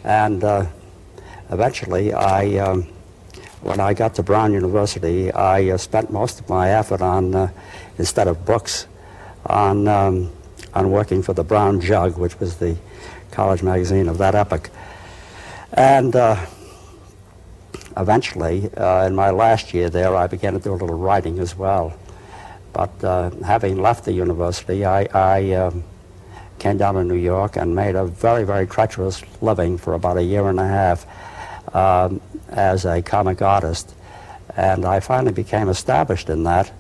And 0.03 0.43
uh, 0.43 0.66
eventually, 1.49 2.13
I, 2.13 2.57
um, 2.57 2.88
when 3.61 3.80
I 3.80 3.93
got 3.93 4.16
to 4.16 4.24
Brown 4.24 4.53
University, 4.53 5.32
I 5.32 5.70
uh, 5.72 5.78
spent 5.78 6.11
most 6.11 6.41
of 6.41 6.49
my 6.49 6.72
effort 6.72 7.01
on, 7.01 7.34
uh, 7.34 7.51
instead 7.97 8.28
of 8.28 8.45
books, 8.45 8.88
on, 9.45 9.88
um, 9.88 10.32
on 10.74 10.91
working 10.91 11.24
for 11.24 11.34
the 11.34 11.43
Brown 11.43 11.82
Jug, 11.82 12.18
which 12.18 12.39
was 12.39 12.57
the 12.57 12.76
college 13.32 13.63
magazine 13.63 14.07
of 14.07 14.18
that 14.18 14.36
epoch. 14.36 14.70
And 15.74 16.16
uh, 16.16 16.45
eventually, 17.97 18.70
uh, 18.76 19.07
in 19.07 19.16
my 19.16 19.32
last 19.32 19.74
year 19.74 19.89
there, 19.89 20.16
I 20.16 20.28
began 20.28 20.53
to 20.53 20.59
do 20.59 20.74
a 20.74 20.76
little 20.76 20.97
writing 20.97 21.39
as 21.39 21.55
well. 21.55 21.97
But 22.76 23.03
uh, 23.05 23.30
having 23.45 23.82
left 23.82 24.03
the 24.03 24.11
university, 24.11 24.84
I, 24.84 25.07
I 25.13 25.53
um, 25.53 25.82
came 26.59 26.76
down 26.76 26.95
to 26.95 27.05
New 27.05 27.15
York 27.15 27.55
and 27.55 27.73
made 27.73 27.95
a 27.95 28.05
very, 28.05 28.43
very 28.43 28.67
treacherous 28.67 29.23
living 29.41 29.78
for 29.78 29.93
about 29.93 30.17
a 30.17 30.23
year 30.23 30.49
and 30.49 30.59
a 30.59 30.67
half 30.67 31.05
um, 31.73 32.19
as 32.49 32.84
a 32.84 33.01
comic 33.01 33.41
artist. 33.41 33.95
And 34.57 34.84
I 34.84 34.99
finally 34.99 35.32
became 35.32 35.69
established 35.69 36.30
in 36.30 36.43
that, 36.43 36.73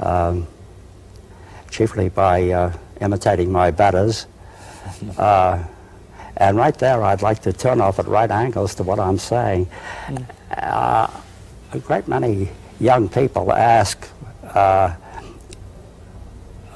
um, 0.00 0.46
chiefly 1.68 2.10
by 2.10 2.50
uh, 2.50 2.72
imitating 3.00 3.50
my 3.50 3.72
betters. 3.72 4.26
Uh, 5.18 5.64
and 6.36 6.58
right 6.58 6.76
there, 6.78 7.02
I'd 7.02 7.22
like 7.22 7.40
to 7.42 7.52
turn 7.52 7.80
off 7.80 7.98
at 7.98 8.06
right 8.06 8.30
angles 8.30 8.74
to 8.74 8.82
what 8.82 9.00
I'm 9.00 9.18
saying. 9.18 9.66
Uh, 10.50 11.08
a 11.72 11.78
great 11.78 12.06
many 12.06 12.50
young 12.78 13.08
people 13.08 13.50
ask 13.50 14.06
uh, 14.42 14.94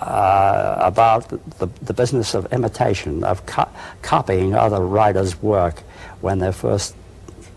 uh, 0.01 0.77
about 0.81 1.29
the, 1.59 1.67
the 1.83 1.93
business 1.93 2.35
of 2.35 2.53
imitation, 2.53 3.25
of 3.25 3.45
co- 3.47 3.69
copying 4.03 4.55
other 4.55 4.81
writers' 4.81 5.41
work 5.43 5.81
when 6.21 6.39
they're 6.39 6.53
first 6.53 6.95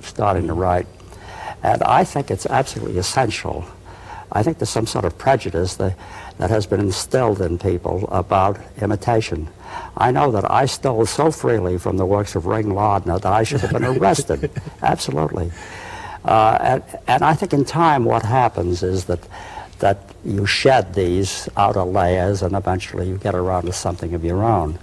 starting 0.01 0.47
to 0.47 0.53
write. 0.53 0.87
And 1.63 1.83
I 1.83 2.03
think 2.03 2.31
it's 2.31 2.45
absolutely 2.45 2.97
essential. 2.97 3.65
I 4.31 4.43
think 4.43 4.57
there's 4.57 4.69
some 4.69 4.87
sort 4.87 5.05
of 5.05 5.17
prejudice 5.17 5.75
that, 5.75 5.97
that 6.37 6.49
has 6.49 6.65
been 6.65 6.79
instilled 6.79 7.41
in 7.41 7.59
people 7.59 8.07
about 8.11 8.59
imitation. 8.81 9.49
I 9.95 10.11
know 10.11 10.31
that 10.31 10.49
I 10.49 10.65
stole 10.65 11.05
so 11.05 11.31
freely 11.31 11.77
from 11.77 11.97
the 11.97 12.05
works 12.05 12.35
of 12.35 12.45
Ring 12.45 12.73
Lardner 12.73 13.19
that 13.19 13.31
I 13.31 13.43
should 13.43 13.61
have 13.61 13.71
been 13.71 13.83
arrested. 13.83 14.49
Absolutely. 14.81 15.51
Uh, 16.23 16.57
and, 16.61 16.83
and 17.07 17.23
I 17.23 17.33
think 17.33 17.53
in 17.53 17.65
time 17.65 18.05
what 18.05 18.23
happens 18.23 18.83
is 18.83 19.05
that, 19.05 19.19
that 19.81 20.15
you 20.23 20.45
shed 20.45 20.93
these 20.93 21.49
outer 21.57 21.83
layers 21.83 22.41
and 22.43 22.55
eventually 22.55 23.09
you 23.09 23.17
get 23.17 23.35
around 23.35 23.65
to 23.65 23.73
something 23.73 24.13
of 24.13 24.23
your 24.23 24.43
own. 24.43 24.79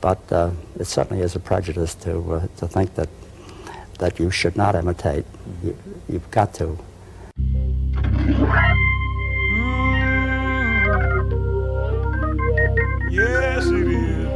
But 0.00 0.20
uh, 0.30 0.50
it 0.78 0.84
certainly 0.86 1.22
is 1.22 1.34
a 1.34 1.40
prejudice 1.40 1.94
to, 1.96 2.34
uh, 2.34 2.46
to 2.58 2.68
think 2.68 2.94
that, 2.96 3.08
that 3.98 4.18
you 4.18 4.30
should 4.30 4.56
not 4.56 4.74
imitate. 4.74 5.24
You, 5.62 5.78
you've 6.08 6.30
got 6.30 6.52
to. 6.54 6.78
Yes, 13.10 13.66
it 13.66 13.86
is. 13.88 14.26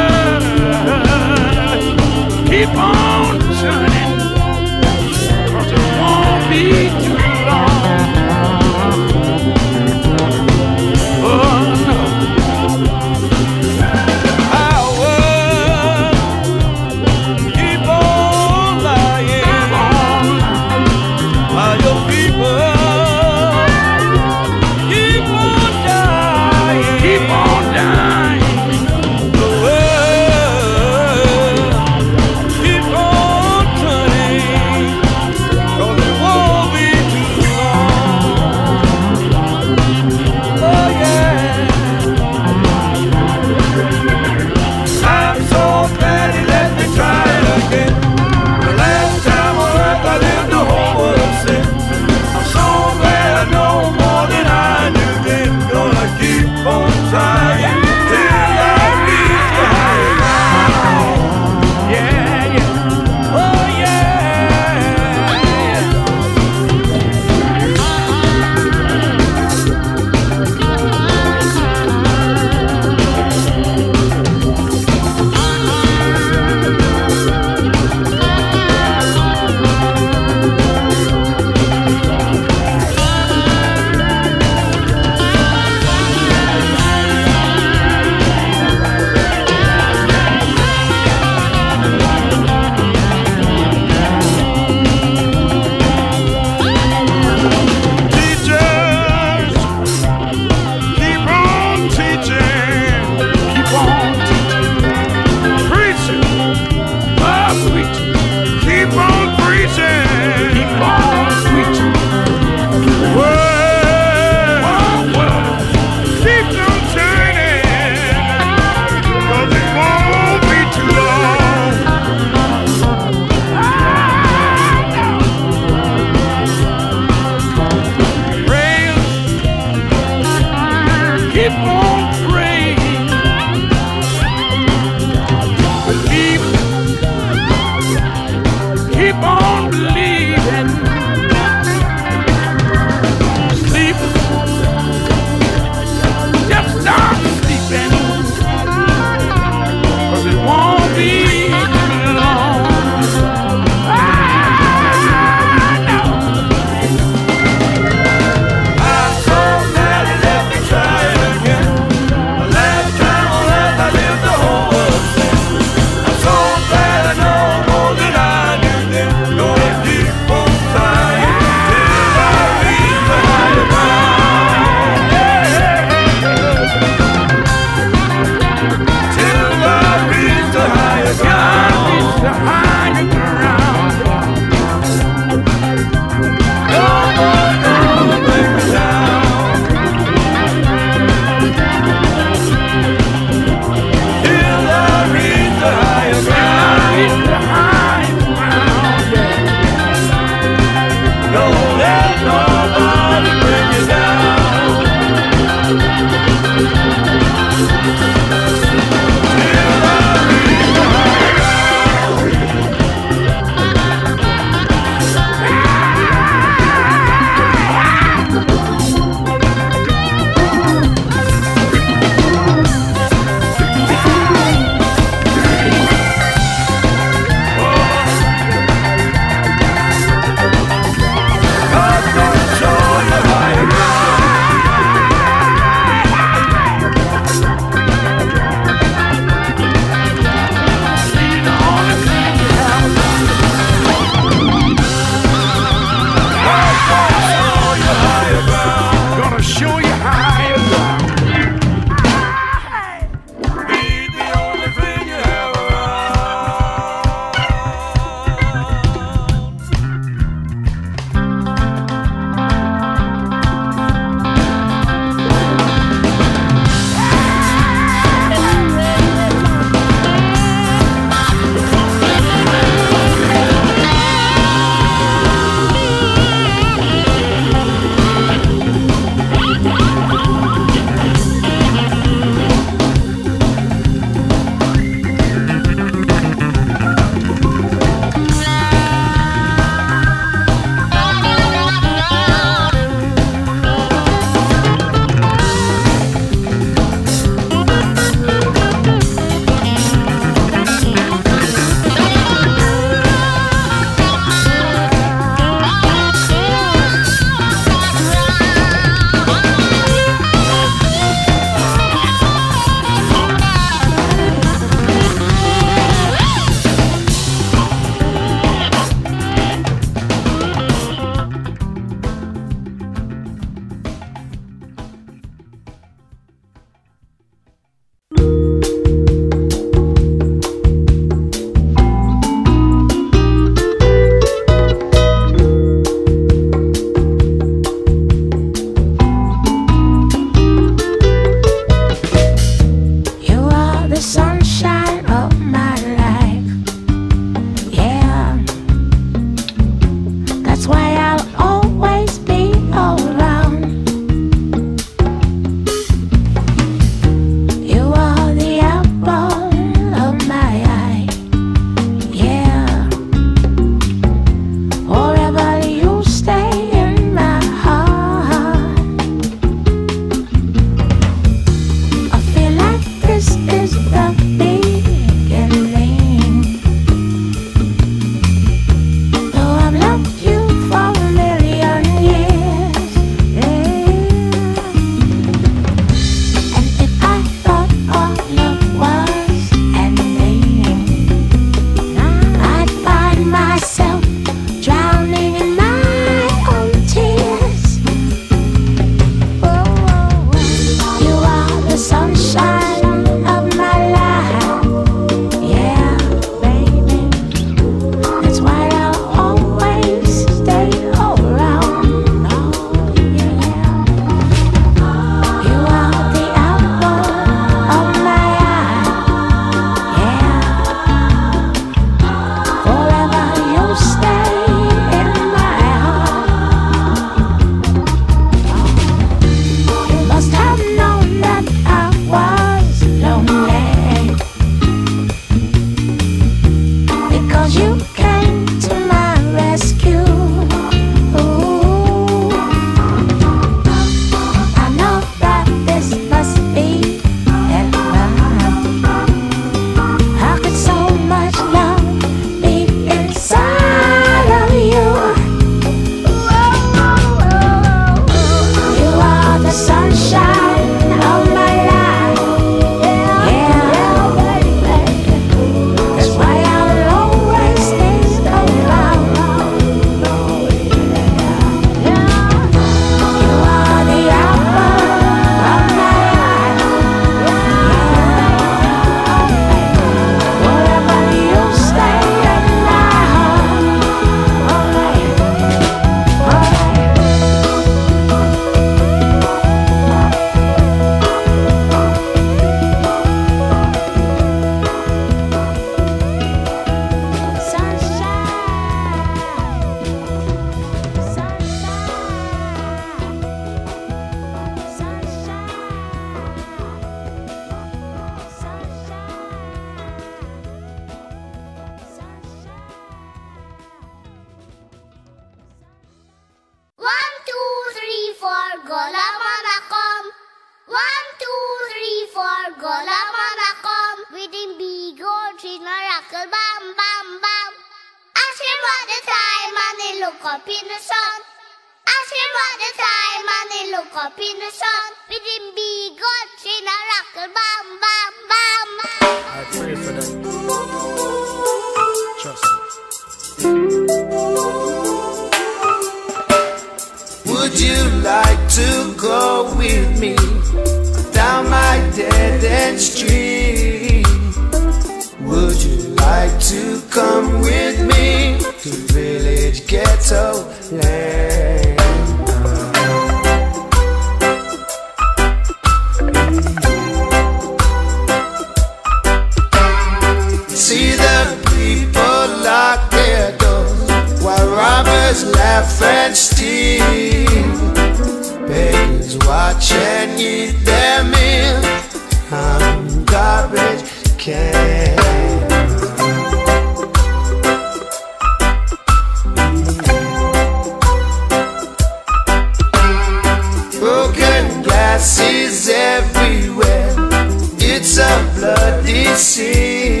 Bloody 598.72 599.04
scene. 599.16 600.00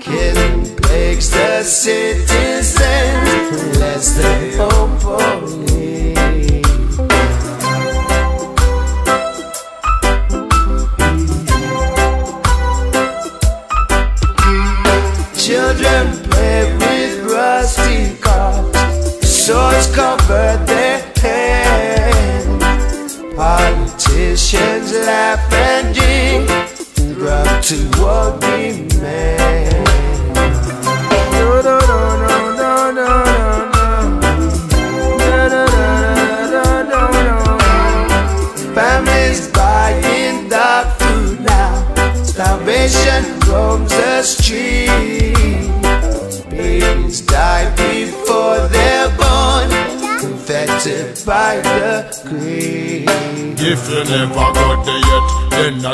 Killing 0.00 0.76
plagues 0.76 1.30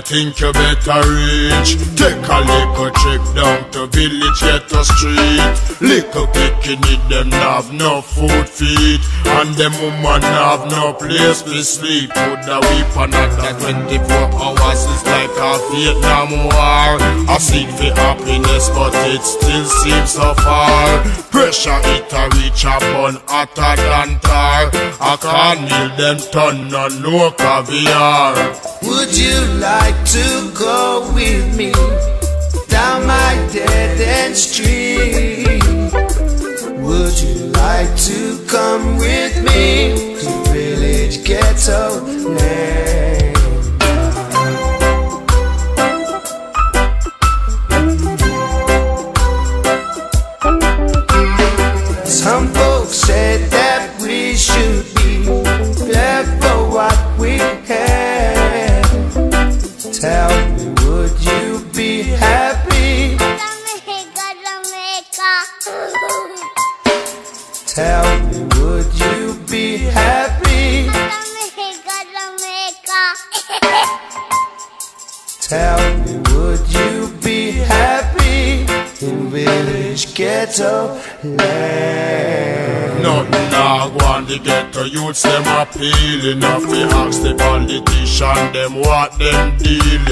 think 0.08 0.40
you 0.40 0.50
better 0.52 1.00
reach. 1.04 1.76
Take 1.94 2.28
a 2.28 2.40
little 2.40 2.90
trip 2.96 3.22
down 3.36 3.67
to 3.78 3.86
village 3.86 4.40
ghetto 4.40 4.82
street. 4.82 5.54
Little 5.80 6.26
picking 6.34 6.80
them 7.08 7.30
have 7.30 7.72
no 7.72 8.02
food 8.02 8.48
feed, 8.48 9.00
and 9.38 9.54
them 9.54 9.72
woman 9.80 10.22
have 10.22 10.68
no 10.70 10.92
place 10.94 11.42
to 11.42 11.62
sleep. 11.62 12.10
Put 12.10 12.42
the 12.42 12.58
weapon 12.58 13.14
at 13.14 13.30
that 13.38 13.54
24 13.60 14.02
hours 14.42 14.82
is 14.82 15.02
like 15.06 15.30
a 15.38 15.52
Vietnam 15.70 16.30
war. 16.50 16.98
I 17.30 17.36
seek 17.38 17.68
for 17.78 17.94
happiness, 17.94 18.68
but 18.70 18.94
it 19.14 19.22
still 19.22 19.64
seems 19.64 20.10
so 20.10 20.34
far. 20.34 21.04
Pressure 21.30 21.80
it 21.94 22.12
a 22.12 22.22
reach 22.34 22.64
a 22.64 22.76
bun 22.90 23.22
hotter 23.28 23.74
than 23.78 24.18
tar. 24.20 24.70
I 25.00 25.14
can't 25.22 25.60
kneel 25.68 25.90
them 25.96 26.18
turn 26.32 26.74
on 26.74 27.02
no 27.02 27.30
caviar. 27.30 28.34
Would 28.82 29.16
you 29.16 29.38
like 29.62 29.98
to 30.16 30.50
go 30.58 31.12
with 31.14 31.56
me 31.56 31.72
down 32.78 33.06
my 33.06 33.32
dead 33.52 34.00
end 34.00 34.36
street? 34.36 35.62
Would 36.86 37.14
you 37.24 37.34
like 37.62 37.92
to 38.08 38.20
come 38.46 38.98
with 38.98 39.34
me 39.48 39.64
to 40.22 40.30
village 40.52 41.24
ghetto 41.24 41.82
land? 42.36 42.77
Tell 75.40 75.80
me, 76.04 76.18
would 76.32 76.68
you 76.68 77.08
be 77.22 77.52
happy 77.52 78.66
in 79.04 79.30
village 79.30 80.07
ghetto. 80.38 80.94
Land? 81.24 83.02
Nothing 83.02 83.54
I 83.54 83.90
want 84.00 84.28
to 84.28 84.38
get 84.38 84.72
to 84.74 84.88
youths 84.88 85.22
them 85.22 85.42
appealing. 85.42 86.44
Off 86.44 86.62
the 86.62 86.82
ask 87.00 87.22
the 87.22 87.34
politician 87.34 88.52
them 88.52 88.74
what 88.80 89.18
them 89.18 89.56
dealing. 89.58 90.06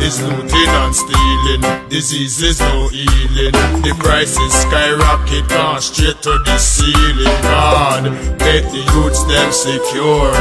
Is 0.00 0.22
looting 0.22 0.72
and 0.82 0.94
stealing 0.94 1.88
Disease 1.88 2.42
is 2.42 2.60
no 2.60 2.88
healing. 2.88 3.52
The 3.82 3.94
prices 3.98 4.52
skyrocket 4.52 5.48
gone 5.48 5.80
straight 5.80 6.20
to 6.22 6.38
the 6.44 6.58
ceiling. 6.58 7.40
God 7.42 8.04
make 8.44 8.64
the 8.70 8.82
youths 8.92 9.24
them 9.24 9.50
secure. 9.50 10.32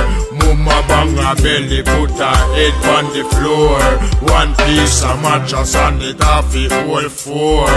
Mama 0.44 0.84
bang 0.88 1.18
a 1.18 1.34
belly 1.42 1.82
put 1.84 2.12
her 2.20 2.40
head 2.54 2.76
on 2.96 3.06
the 3.16 3.24
floor. 3.36 3.80
One 4.30 4.54
piece 4.68 5.04
of 5.04 5.22
mattress 5.22 5.76
and 5.76 6.02
it 6.02 6.22
off 6.22 6.52
the 6.52 6.68
whole 6.70 7.10
four. 7.10 7.68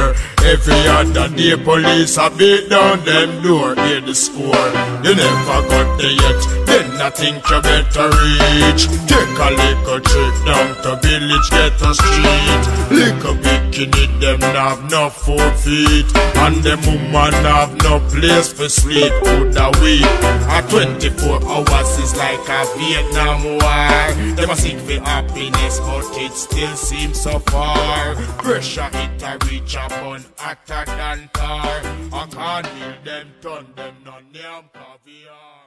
Every 0.45 0.83
other 0.89 1.29
day 1.37 1.50
police 1.57 2.17
a 2.17 2.31
beat 2.31 2.69
down 2.69 3.05
them 3.05 3.43
door 3.43 3.75
Hear 3.75 4.01
the 4.01 4.15
score 4.15 4.71
You 5.05 5.15
never 5.15 5.61
got 5.69 5.99
there 5.99 6.11
yet. 6.11 6.67
Then 6.67 7.01
I 7.01 7.11
think 7.11 7.43
you 7.49 7.61
better 7.63 8.09
reach. 8.21 8.85
Take 9.09 9.39
a 9.41 9.49
little 9.51 10.01
trip 10.01 10.35
down 10.45 10.69
to 10.85 10.93
village 11.01 11.49
get 11.51 11.81
a 11.81 11.95
street. 11.95 12.63
Little 12.91 13.35
bikini 13.41 14.21
them 14.21 14.41
have 14.41 14.91
no 14.91 15.09
four 15.09 15.51
feet. 15.63 16.07
And 16.37 16.57
them 16.63 16.81
woman 16.85 17.33
have 17.49 17.73
no 17.83 18.01
place 18.13 18.53
for 18.53 18.69
sleep. 18.69 19.13
Could 19.25 19.57
a 19.57 19.71
week 19.81 20.05
A 20.05 20.63
24 20.69 21.43
hours 21.49 21.99
is 21.99 22.17
like 22.17 22.47
a 22.49 22.61
Vietnam 22.77 23.45
war. 23.45 24.37
Them 24.37 24.51
a 24.51 24.57
seek 24.57 24.79
for 24.79 25.01
happiness 25.01 25.81
but 25.81 26.05
it 26.19 26.33
still 26.33 26.77
seems 26.77 27.21
so 27.21 27.39
far. 27.39 28.15
Pressure 28.45 28.91
it 28.93 29.23
a 29.23 29.39
reach 29.47 29.75
upon 29.77 30.25
hotter 30.37 30.85
than 30.87 31.31
star. 31.41 31.81
I 32.13 32.27
can't 32.31 32.67
hear 32.77 32.97
them, 33.05 33.27
turn 33.41 33.67
them, 33.77 33.95
none 34.05 34.27
damn 34.33 34.65
caviar. 34.77 35.67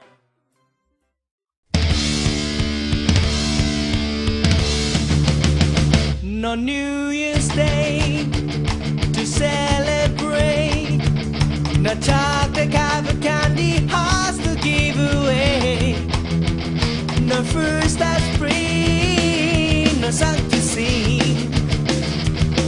No 6.22 6.54
New 6.54 7.08
Year's 7.20 7.48
Day 7.48 8.28
to 9.16 9.22
celebrate. 9.26 11.00
No 11.84 11.92
chocolate, 12.06 12.72
cover 12.72 13.16
candy, 13.26 13.72
hearts 13.94 14.38
to 14.44 14.52
give 14.68 14.98
away. 15.16 15.96
No 17.30 17.42
first 17.42 17.98
that's 17.98 18.28
free, 18.38 19.88
no 20.00 20.10
song 20.10 20.40
to 20.52 20.60
sing. 20.72 21.52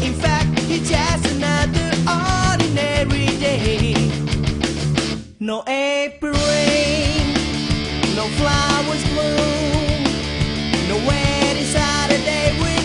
In 0.08 0.14
fact, 0.24 0.50
it's 0.74 0.88
just 0.90 1.24
another 1.34 1.90
all 2.08 2.55
ordinary. 2.76 3.94
No 5.38 5.62
April 5.66 6.32
rain, 6.32 7.34
no 8.16 8.26
flowers 8.38 9.04
bloom, 9.10 10.04
no 10.88 10.96
wedding 11.06 11.64
Saturday. 11.64 12.75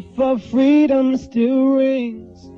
bell 0.00 0.36
for 0.36 0.38
freedom 0.38 1.16
still 1.16 1.76
rings. 1.76 2.50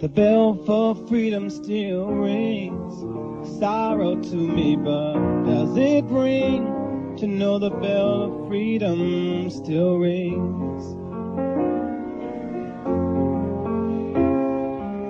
The 0.00 0.08
bell 0.08 0.54
for 0.64 0.94
freedom 1.08 1.50
still 1.50 2.06
rings. 2.06 3.58
Sorrow 3.58 4.16
to 4.16 4.36
me, 4.36 4.76
but 4.76 5.14
does 5.44 5.76
it 5.76 6.04
ring 6.04 7.16
to 7.18 7.26
know 7.26 7.58
the 7.58 7.70
bell 7.70 8.22
of 8.22 8.48
freedom 8.48 9.50
still 9.50 9.98
rings? 9.98 10.84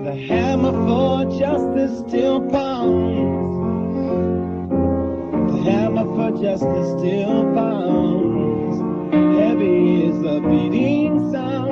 The 0.04 0.14
hammer 0.16 0.72
for 0.72 1.38
justice 1.38 1.98
still 2.08 2.40
pounds. 2.48 3.56
The 5.52 5.70
hammer 5.70 6.04
for 6.04 6.42
justice 6.42 6.98
still 6.98 7.54
pounds 7.54 8.09
a 10.24 10.40
beating 10.40 11.32
sound. 11.32 11.69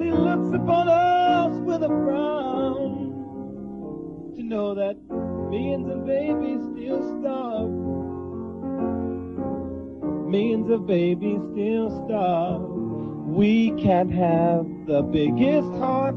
he 0.00 0.10
looks 0.10 0.54
upon 0.54 0.88
us 0.88 1.52
with 1.60 1.82
a 1.82 1.88
frown. 1.88 3.12
To 4.36 4.42
know 4.42 4.74
that 4.74 4.96
millions 5.50 5.90
of 5.90 6.06
babies 6.06 6.60
still 6.72 7.02
starve. 7.20 7.70
Millions 10.28 10.70
of 10.70 10.86
babies 10.86 11.40
still 11.52 11.90
starve. 12.06 12.62
We 13.26 13.72
can't 13.82 14.10
have 14.12 14.66
the 14.86 15.02
biggest 15.02 15.68
heart 15.78 16.16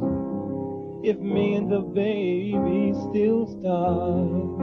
if 1.03 1.17
millions 1.19 1.71
of 1.73 1.93
babies 1.93 2.95
still 3.09 3.47
starve. 3.59 4.61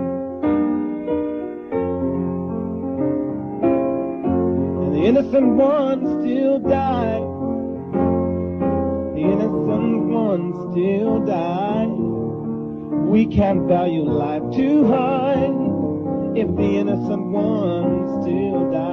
And 4.82 4.94
the 4.94 5.02
innocent 5.04 5.56
ones 5.56 6.24
still 6.24 6.58
die 6.58 7.39
innocent 9.32 10.04
ones 10.08 10.56
still 10.72 11.20
die. 11.24 11.86
We 13.10 13.26
can't 13.26 13.66
value 13.68 14.04
life 14.04 14.42
too 14.54 14.86
high 14.86 15.50
if 16.34 16.48
the 16.56 16.78
innocent 16.78 17.26
ones 17.26 18.24
still 18.24 18.70
die. 18.70 18.90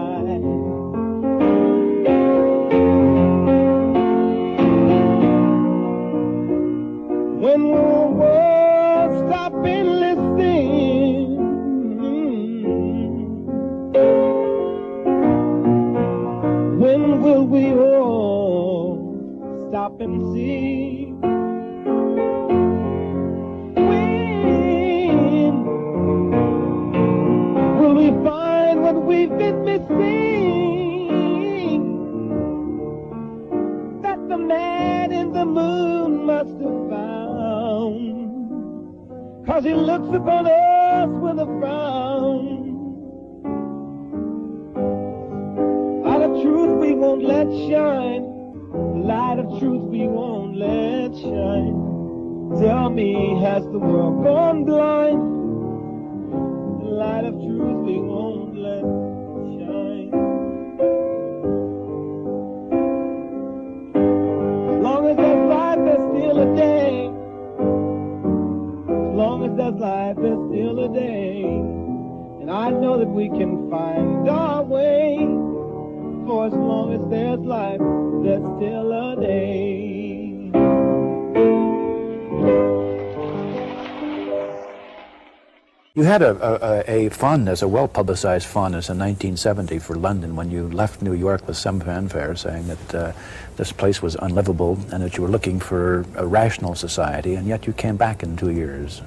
Had 86.17 86.35
a, 86.35 86.87
a, 86.89 87.05
a 87.05 87.09
fondness, 87.09 87.61
a 87.61 87.67
well 87.67 87.87
publicized 87.87 88.47
fondness 88.47 88.89
in 88.89 88.97
1970 88.97 89.77
for 89.77 89.95
London 89.95 90.35
when 90.35 90.49
you 90.49 90.67
left 90.69 91.01
New 91.01 91.13
York 91.13 91.47
with 91.47 91.57
some 91.57 91.79
fanfare 91.79 92.35
saying 92.35 92.67
that 92.67 92.95
uh, 92.95 93.11
this 93.55 93.71
place 93.71 94.01
was 94.01 94.15
unlivable 94.15 94.79
and 94.91 95.03
that 95.03 95.15
you 95.15 95.21
were 95.21 95.29
looking 95.29 95.59
for 95.59 96.05
a 96.15 96.25
rational 96.25 96.73
society, 96.73 97.35
and 97.35 97.45
yet 97.45 97.67
you 97.67 97.73
came 97.73 97.97
back 97.97 98.23
in 98.23 98.35
two 98.35 98.49
years. 98.49 99.03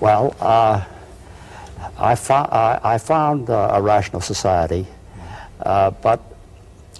Well, 0.00 0.34
uh, 0.40 0.84
I, 1.98 2.14
fo- 2.14 2.48
I, 2.50 2.80
I 2.82 2.98
found 2.98 3.50
uh, 3.50 3.72
a 3.74 3.82
rational 3.82 4.22
society, 4.22 4.86
uh, 5.60 5.90
but 5.90 6.22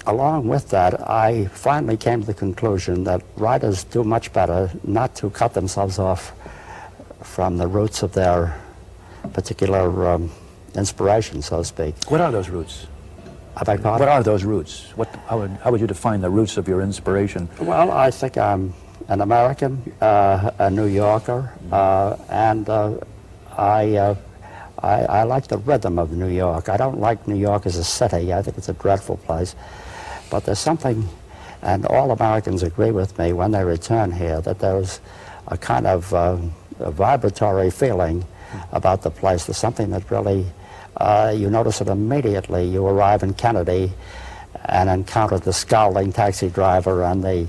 along 0.06 0.46
with 0.46 0.68
that, 0.70 1.08
I 1.08 1.46
finally 1.46 1.96
came 1.96 2.20
to 2.20 2.26
the 2.26 2.34
conclusion 2.34 3.04
that 3.04 3.22
writers 3.36 3.84
do 3.84 4.04
much 4.04 4.30
better 4.34 4.70
not 4.84 5.14
to 5.16 5.30
cut 5.30 5.54
themselves 5.54 5.98
off 5.98 6.32
from 7.22 7.56
the 7.56 7.66
roots 7.66 8.02
of 8.02 8.12
their 8.12 8.54
particular 9.28 10.08
um, 10.08 10.30
inspiration, 10.74 11.42
so 11.42 11.58
to 11.58 11.64
speak. 11.64 11.94
What 12.08 12.20
are 12.20 12.32
those 12.32 12.48
roots? 12.48 12.86
I 13.56 13.64
beg 13.64 13.82
pardon? 13.82 14.06
What 14.06 14.08
are 14.08 14.22
those 14.22 14.44
roots? 14.44 14.92
What, 14.94 15.08
how, 15.26 15.40
would, 15.40 15.50
how 15.62 15.70
would 15.70 15.80
you 15.80 15.86
define 15.86 16.20
the 16.20 16.30
roots 16.30 16.56
of 16.56 16.68
your 16.68 16.80
inspiration? 16.80 17.48
Well, 17.60 17.90
I 17.90 18.10
think 18.10 18.38
I'm 18.38 18.72
an 19.08 19.20
American, 19.20 19.92
uh, 20.00 20.50
a 20.58 20.70
New 20.70 20.86
Yorker, 20.86 21.52
uh, 21.72 22.16
and 22.28 22.68
uh, 22.68 22.98
I, 23.56 23.96
uh, 23.96 24.14
I, 24.80 25.04
I 25.04 25.22
like 25.24 25.48
the 25.48 25.58
rhythm 25.58 25.98
of 25.98 26.12
New 26.12 26.28
York. 26.28 26.68
I 26.68 26.76
don't 26.76 27.00
like 27.00 27.26
New 27.26 27.36
York 27.36 27.66
as 27.66 27.76
a 27.76 27.84
city. 27.84 28.32
I 28.32 28.42
think 28.42 28.58
it's 28.58 28.68
a 28.68 28.74
dreadful 28.74 29.16
place. 29.16 29.56
But 30.30 30.44
there's 30.44 30.58
something, 30.60 31.08
and 31.62 31.86
all 31.86 32.12
Americans 32.12 32.62
agree 32.62 32.92
with 32.92 33.18
me 33.18 33.32
when 33.32 33.50
they 33.50 33.64
return 33.64 34.12
here, 34.12 34.40
that 34.42 34.60
there's 34.60 35.00
a 35.48 35.56
kind 35.56 35.86
of 35.86 36.14
uh, 36.14 36.36
a 36.78 36.90
vibratory 36.90 37.70
feeling 37.70 38.24
about 38.72 39.02
the 39.02 39.10
place. 39.10 39.46
There's 39.46 39.58
something 39.58 39.90
that 39.90 40.10
really, 40.10 40.46
uh, 40.96 41.34
you 41.36 41.50
notice 41.50 41.80
it 41.80 41.88
immediately. 41.88 42.68
You 42.68 42.86
arrive 42.86 43.22
in 43.22 43.34
Kennedy 43.34 43.92
and 44.64 44.88
encounter 44.88 45.38
the 45.38 45.52
scowling 45.52 46.12
taxi 46.12 46.48
driver 46.48 47.04
and 47.04 47.22
the, 47.22 47.46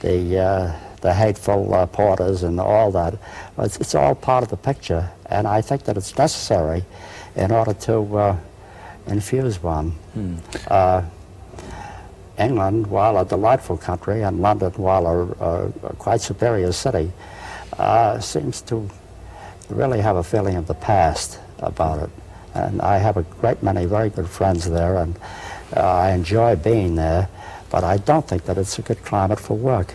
the, 0.00 0.38
uh, 0.38 0.76
the 1.00 1.14
hateful 1.14 1.74
uh, 1.74 1.86
porters 1.86 2.42
and 2.42 2.60
all 2.60 2.90
that. 2.92 3.14
It's, 3.58 3.76
it's 3.78 3.94
all 3.94 4.14
part 4.14 4.44
of 4.44 4.50
the 4.50 4.56
picture, 4.56 5.10
and 5.26 5.46
I 5.46 5.62
think 5.62 5.84
that 5.84 5.96
it's 5.96 6.16
necessary 6.16 6.84
in 7.36 7.50
order 7.50 7.74
to 7.74 8.18
uh, 8.18 8.36
infuse 9.06 9.62
one. 9.62 9.92
Uh, 10.68 11.02
England, 12.38 12.86
while 12.86 13.18
a 13.18 13.24
delightful 13.24 13.76
country, 13.76 14.22
and 14.22 14.40
London, 14.40 14.72
while 14.72 15.06
a, 15.06 15.26
a, 15.44 15.66
a 15.84 15.96
quite 15.96 16.20
superior 16.20 16.72
city, 16.72 17.12
uh, 17.78 18.18
seems 18.20 18.62
to 18.62 18.88
really 19.68 20.00
have 20.00 20.16
a 20.16 20.22
feeling 20.22 20.56
of 20.56 20.66
the 20.66 20.74
past 20.74 21.38
about 21.58 22.02
it. 22.02 22.10
And 22.54 22.82
I 22.82 22.98
have 22.98 23.16
a 23.16 23.22
great 23.22 23.62
many 23.62 23.86
very 23.86 24.10
good 24.10 24.28
friends 24.28 24.68
there, 24.68 24.98
and 24.98 25.18
uh, 25.76 25.80
I 25.80 26.12
enjoy 26.12 26.56
being 26.56 26.96
there, 26.96 27.28
but 27.70 27.82
I 27.82 27.96
don't 27.96 28.26
think 28.28 28.44
that 28.44 28.58
it's 28.58 28.78
a 28.78 28.82
good 28.82 29.02
climate 29.04 29.40
for 29.40 29.56
work. 29.56 29.94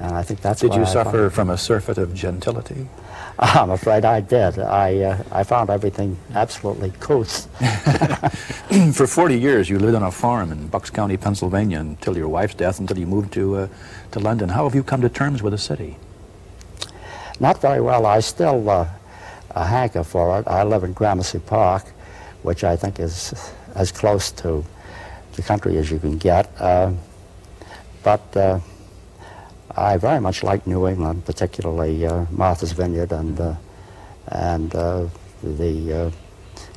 And 0.00 0.14
I 0.14 0.22
think 0.22 0.40
that's 0.40 0.60
Did 0.60 0.74
you 0.74 0.82
I 0.82 0.84
suffer 0.84 1.30
from 1.30 1.48
a 1.48 1.56
surfeit 1.56 1.96
of 1.96 2.12
gentility? 2.14 2.88
I'm 3.38 3.70
afraid 3.70 4.04
I 4.04 4.20
did. 4.20 4.58
I, 4.58 4.96
uh, 5.02 5.22
I 5.30 5.42
found 5.44 5.70
everything 5.70 6.16
absolutely 6.34 6.92
couth. 7.00 7.46
For 8.94 9.06
40 9.06 9.38
years, 9.38 9.68
you 9.68 9.78
lived 9.78 9.94
on 9.94 10.02
a 10.02 10.10
farm 10.10 10.52
in 10.52 10.68
Bucks 10.68 10.90
County, 10.90 11.16
Pennsylvania, 11.16 11.80
until 11.80 12.16
your 12.16 12.28
wife's 12.28 12.54
death, 12.54 12.80
until 12.80 12.98
you 12.98 13.06
moved 13.06 13.32
to, 13.34 13.56
uh, 13.56 13.68
to 14.12 14.20
London. 14.20 14.48
How 14.48 14.64
have 14.64 14.74
you 14.74 14.82
come 14.82 15.02
to 15.02 15.08
terms 15.08 15.42
with 15.42 15.52
the 15.52 15.58
city? 15.58 15.98
Not 17.38 17.60
very 17.60 17.80
well. 17.80 18.06
I 18.06 18.20
still 18.20 18.68
uh, 18.70 18.88
a 19.50 19.64
hanker 19.64 20.04
for 20.04 20.38
it. 20.38 20.46
I 20.46 20.62
live 20.62 20.84
in 20.84 20.92
Gramercy 20.92 21.38
Park, 21.38 21.84
which 22.42 22.64
I 22.64 22.76
think 22.76 23.00
is 23.00 23.52
as 23.74 23.92
close 23.92 24.30
to 24.32 24.64
the 25.34 25.42
country 25.42 25.76
as 25.78 25.90
you 25.90 25.98
can 25.98 26.16
get. 26.18 26.48
Uh, 26.60 26.92
but 28.02 28.36
uh, 28.36 28.60
I 29.76 29.96
very 29.96 30.20
much 30.20 30.42
like 30.42 30.66
New 30.66 30.86
England, 30.86 31.24
particularly 31.24 32.06
uh, 32.06 32.24
Martha's 32.30 32.72
Vineyard 32.72 33.12
and 33.12 33.40
uh, 33.40 33.54
and 34.28 34.74
uh, 34.74 35.06
the 35.42 35.92
uh, 35.92 36.10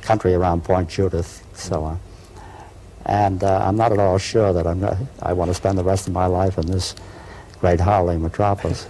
country 0.02 0.34
around 0.34 0.64
Point 0.64 0.88
Judith, 0.88 1.44
so 1.54 1.84
on. 1.84 2.00
And 3.06 3.42
I'm 3.42 3.76
not 3.76 3.92
at 3.92 3.98
all 3.98 4.18
sure 4.18 4.52
that 4.52 4.66
I'm. 4.66 4.80
Not, 4.80 4.96
I 5.22 5.32
want 5.32 5.50
to 5.50 5.54
spend 5.54 5.78
the 5.78 5.84
rest 5.84 6.06
of 6.06 6.12
my 6.12 6.26
life 6.26 6.58
in 6.58 6.66
this 6.66 6.94
great 7.60 7.80
howling 7.80 8.22
metropolis. 8.22 8.86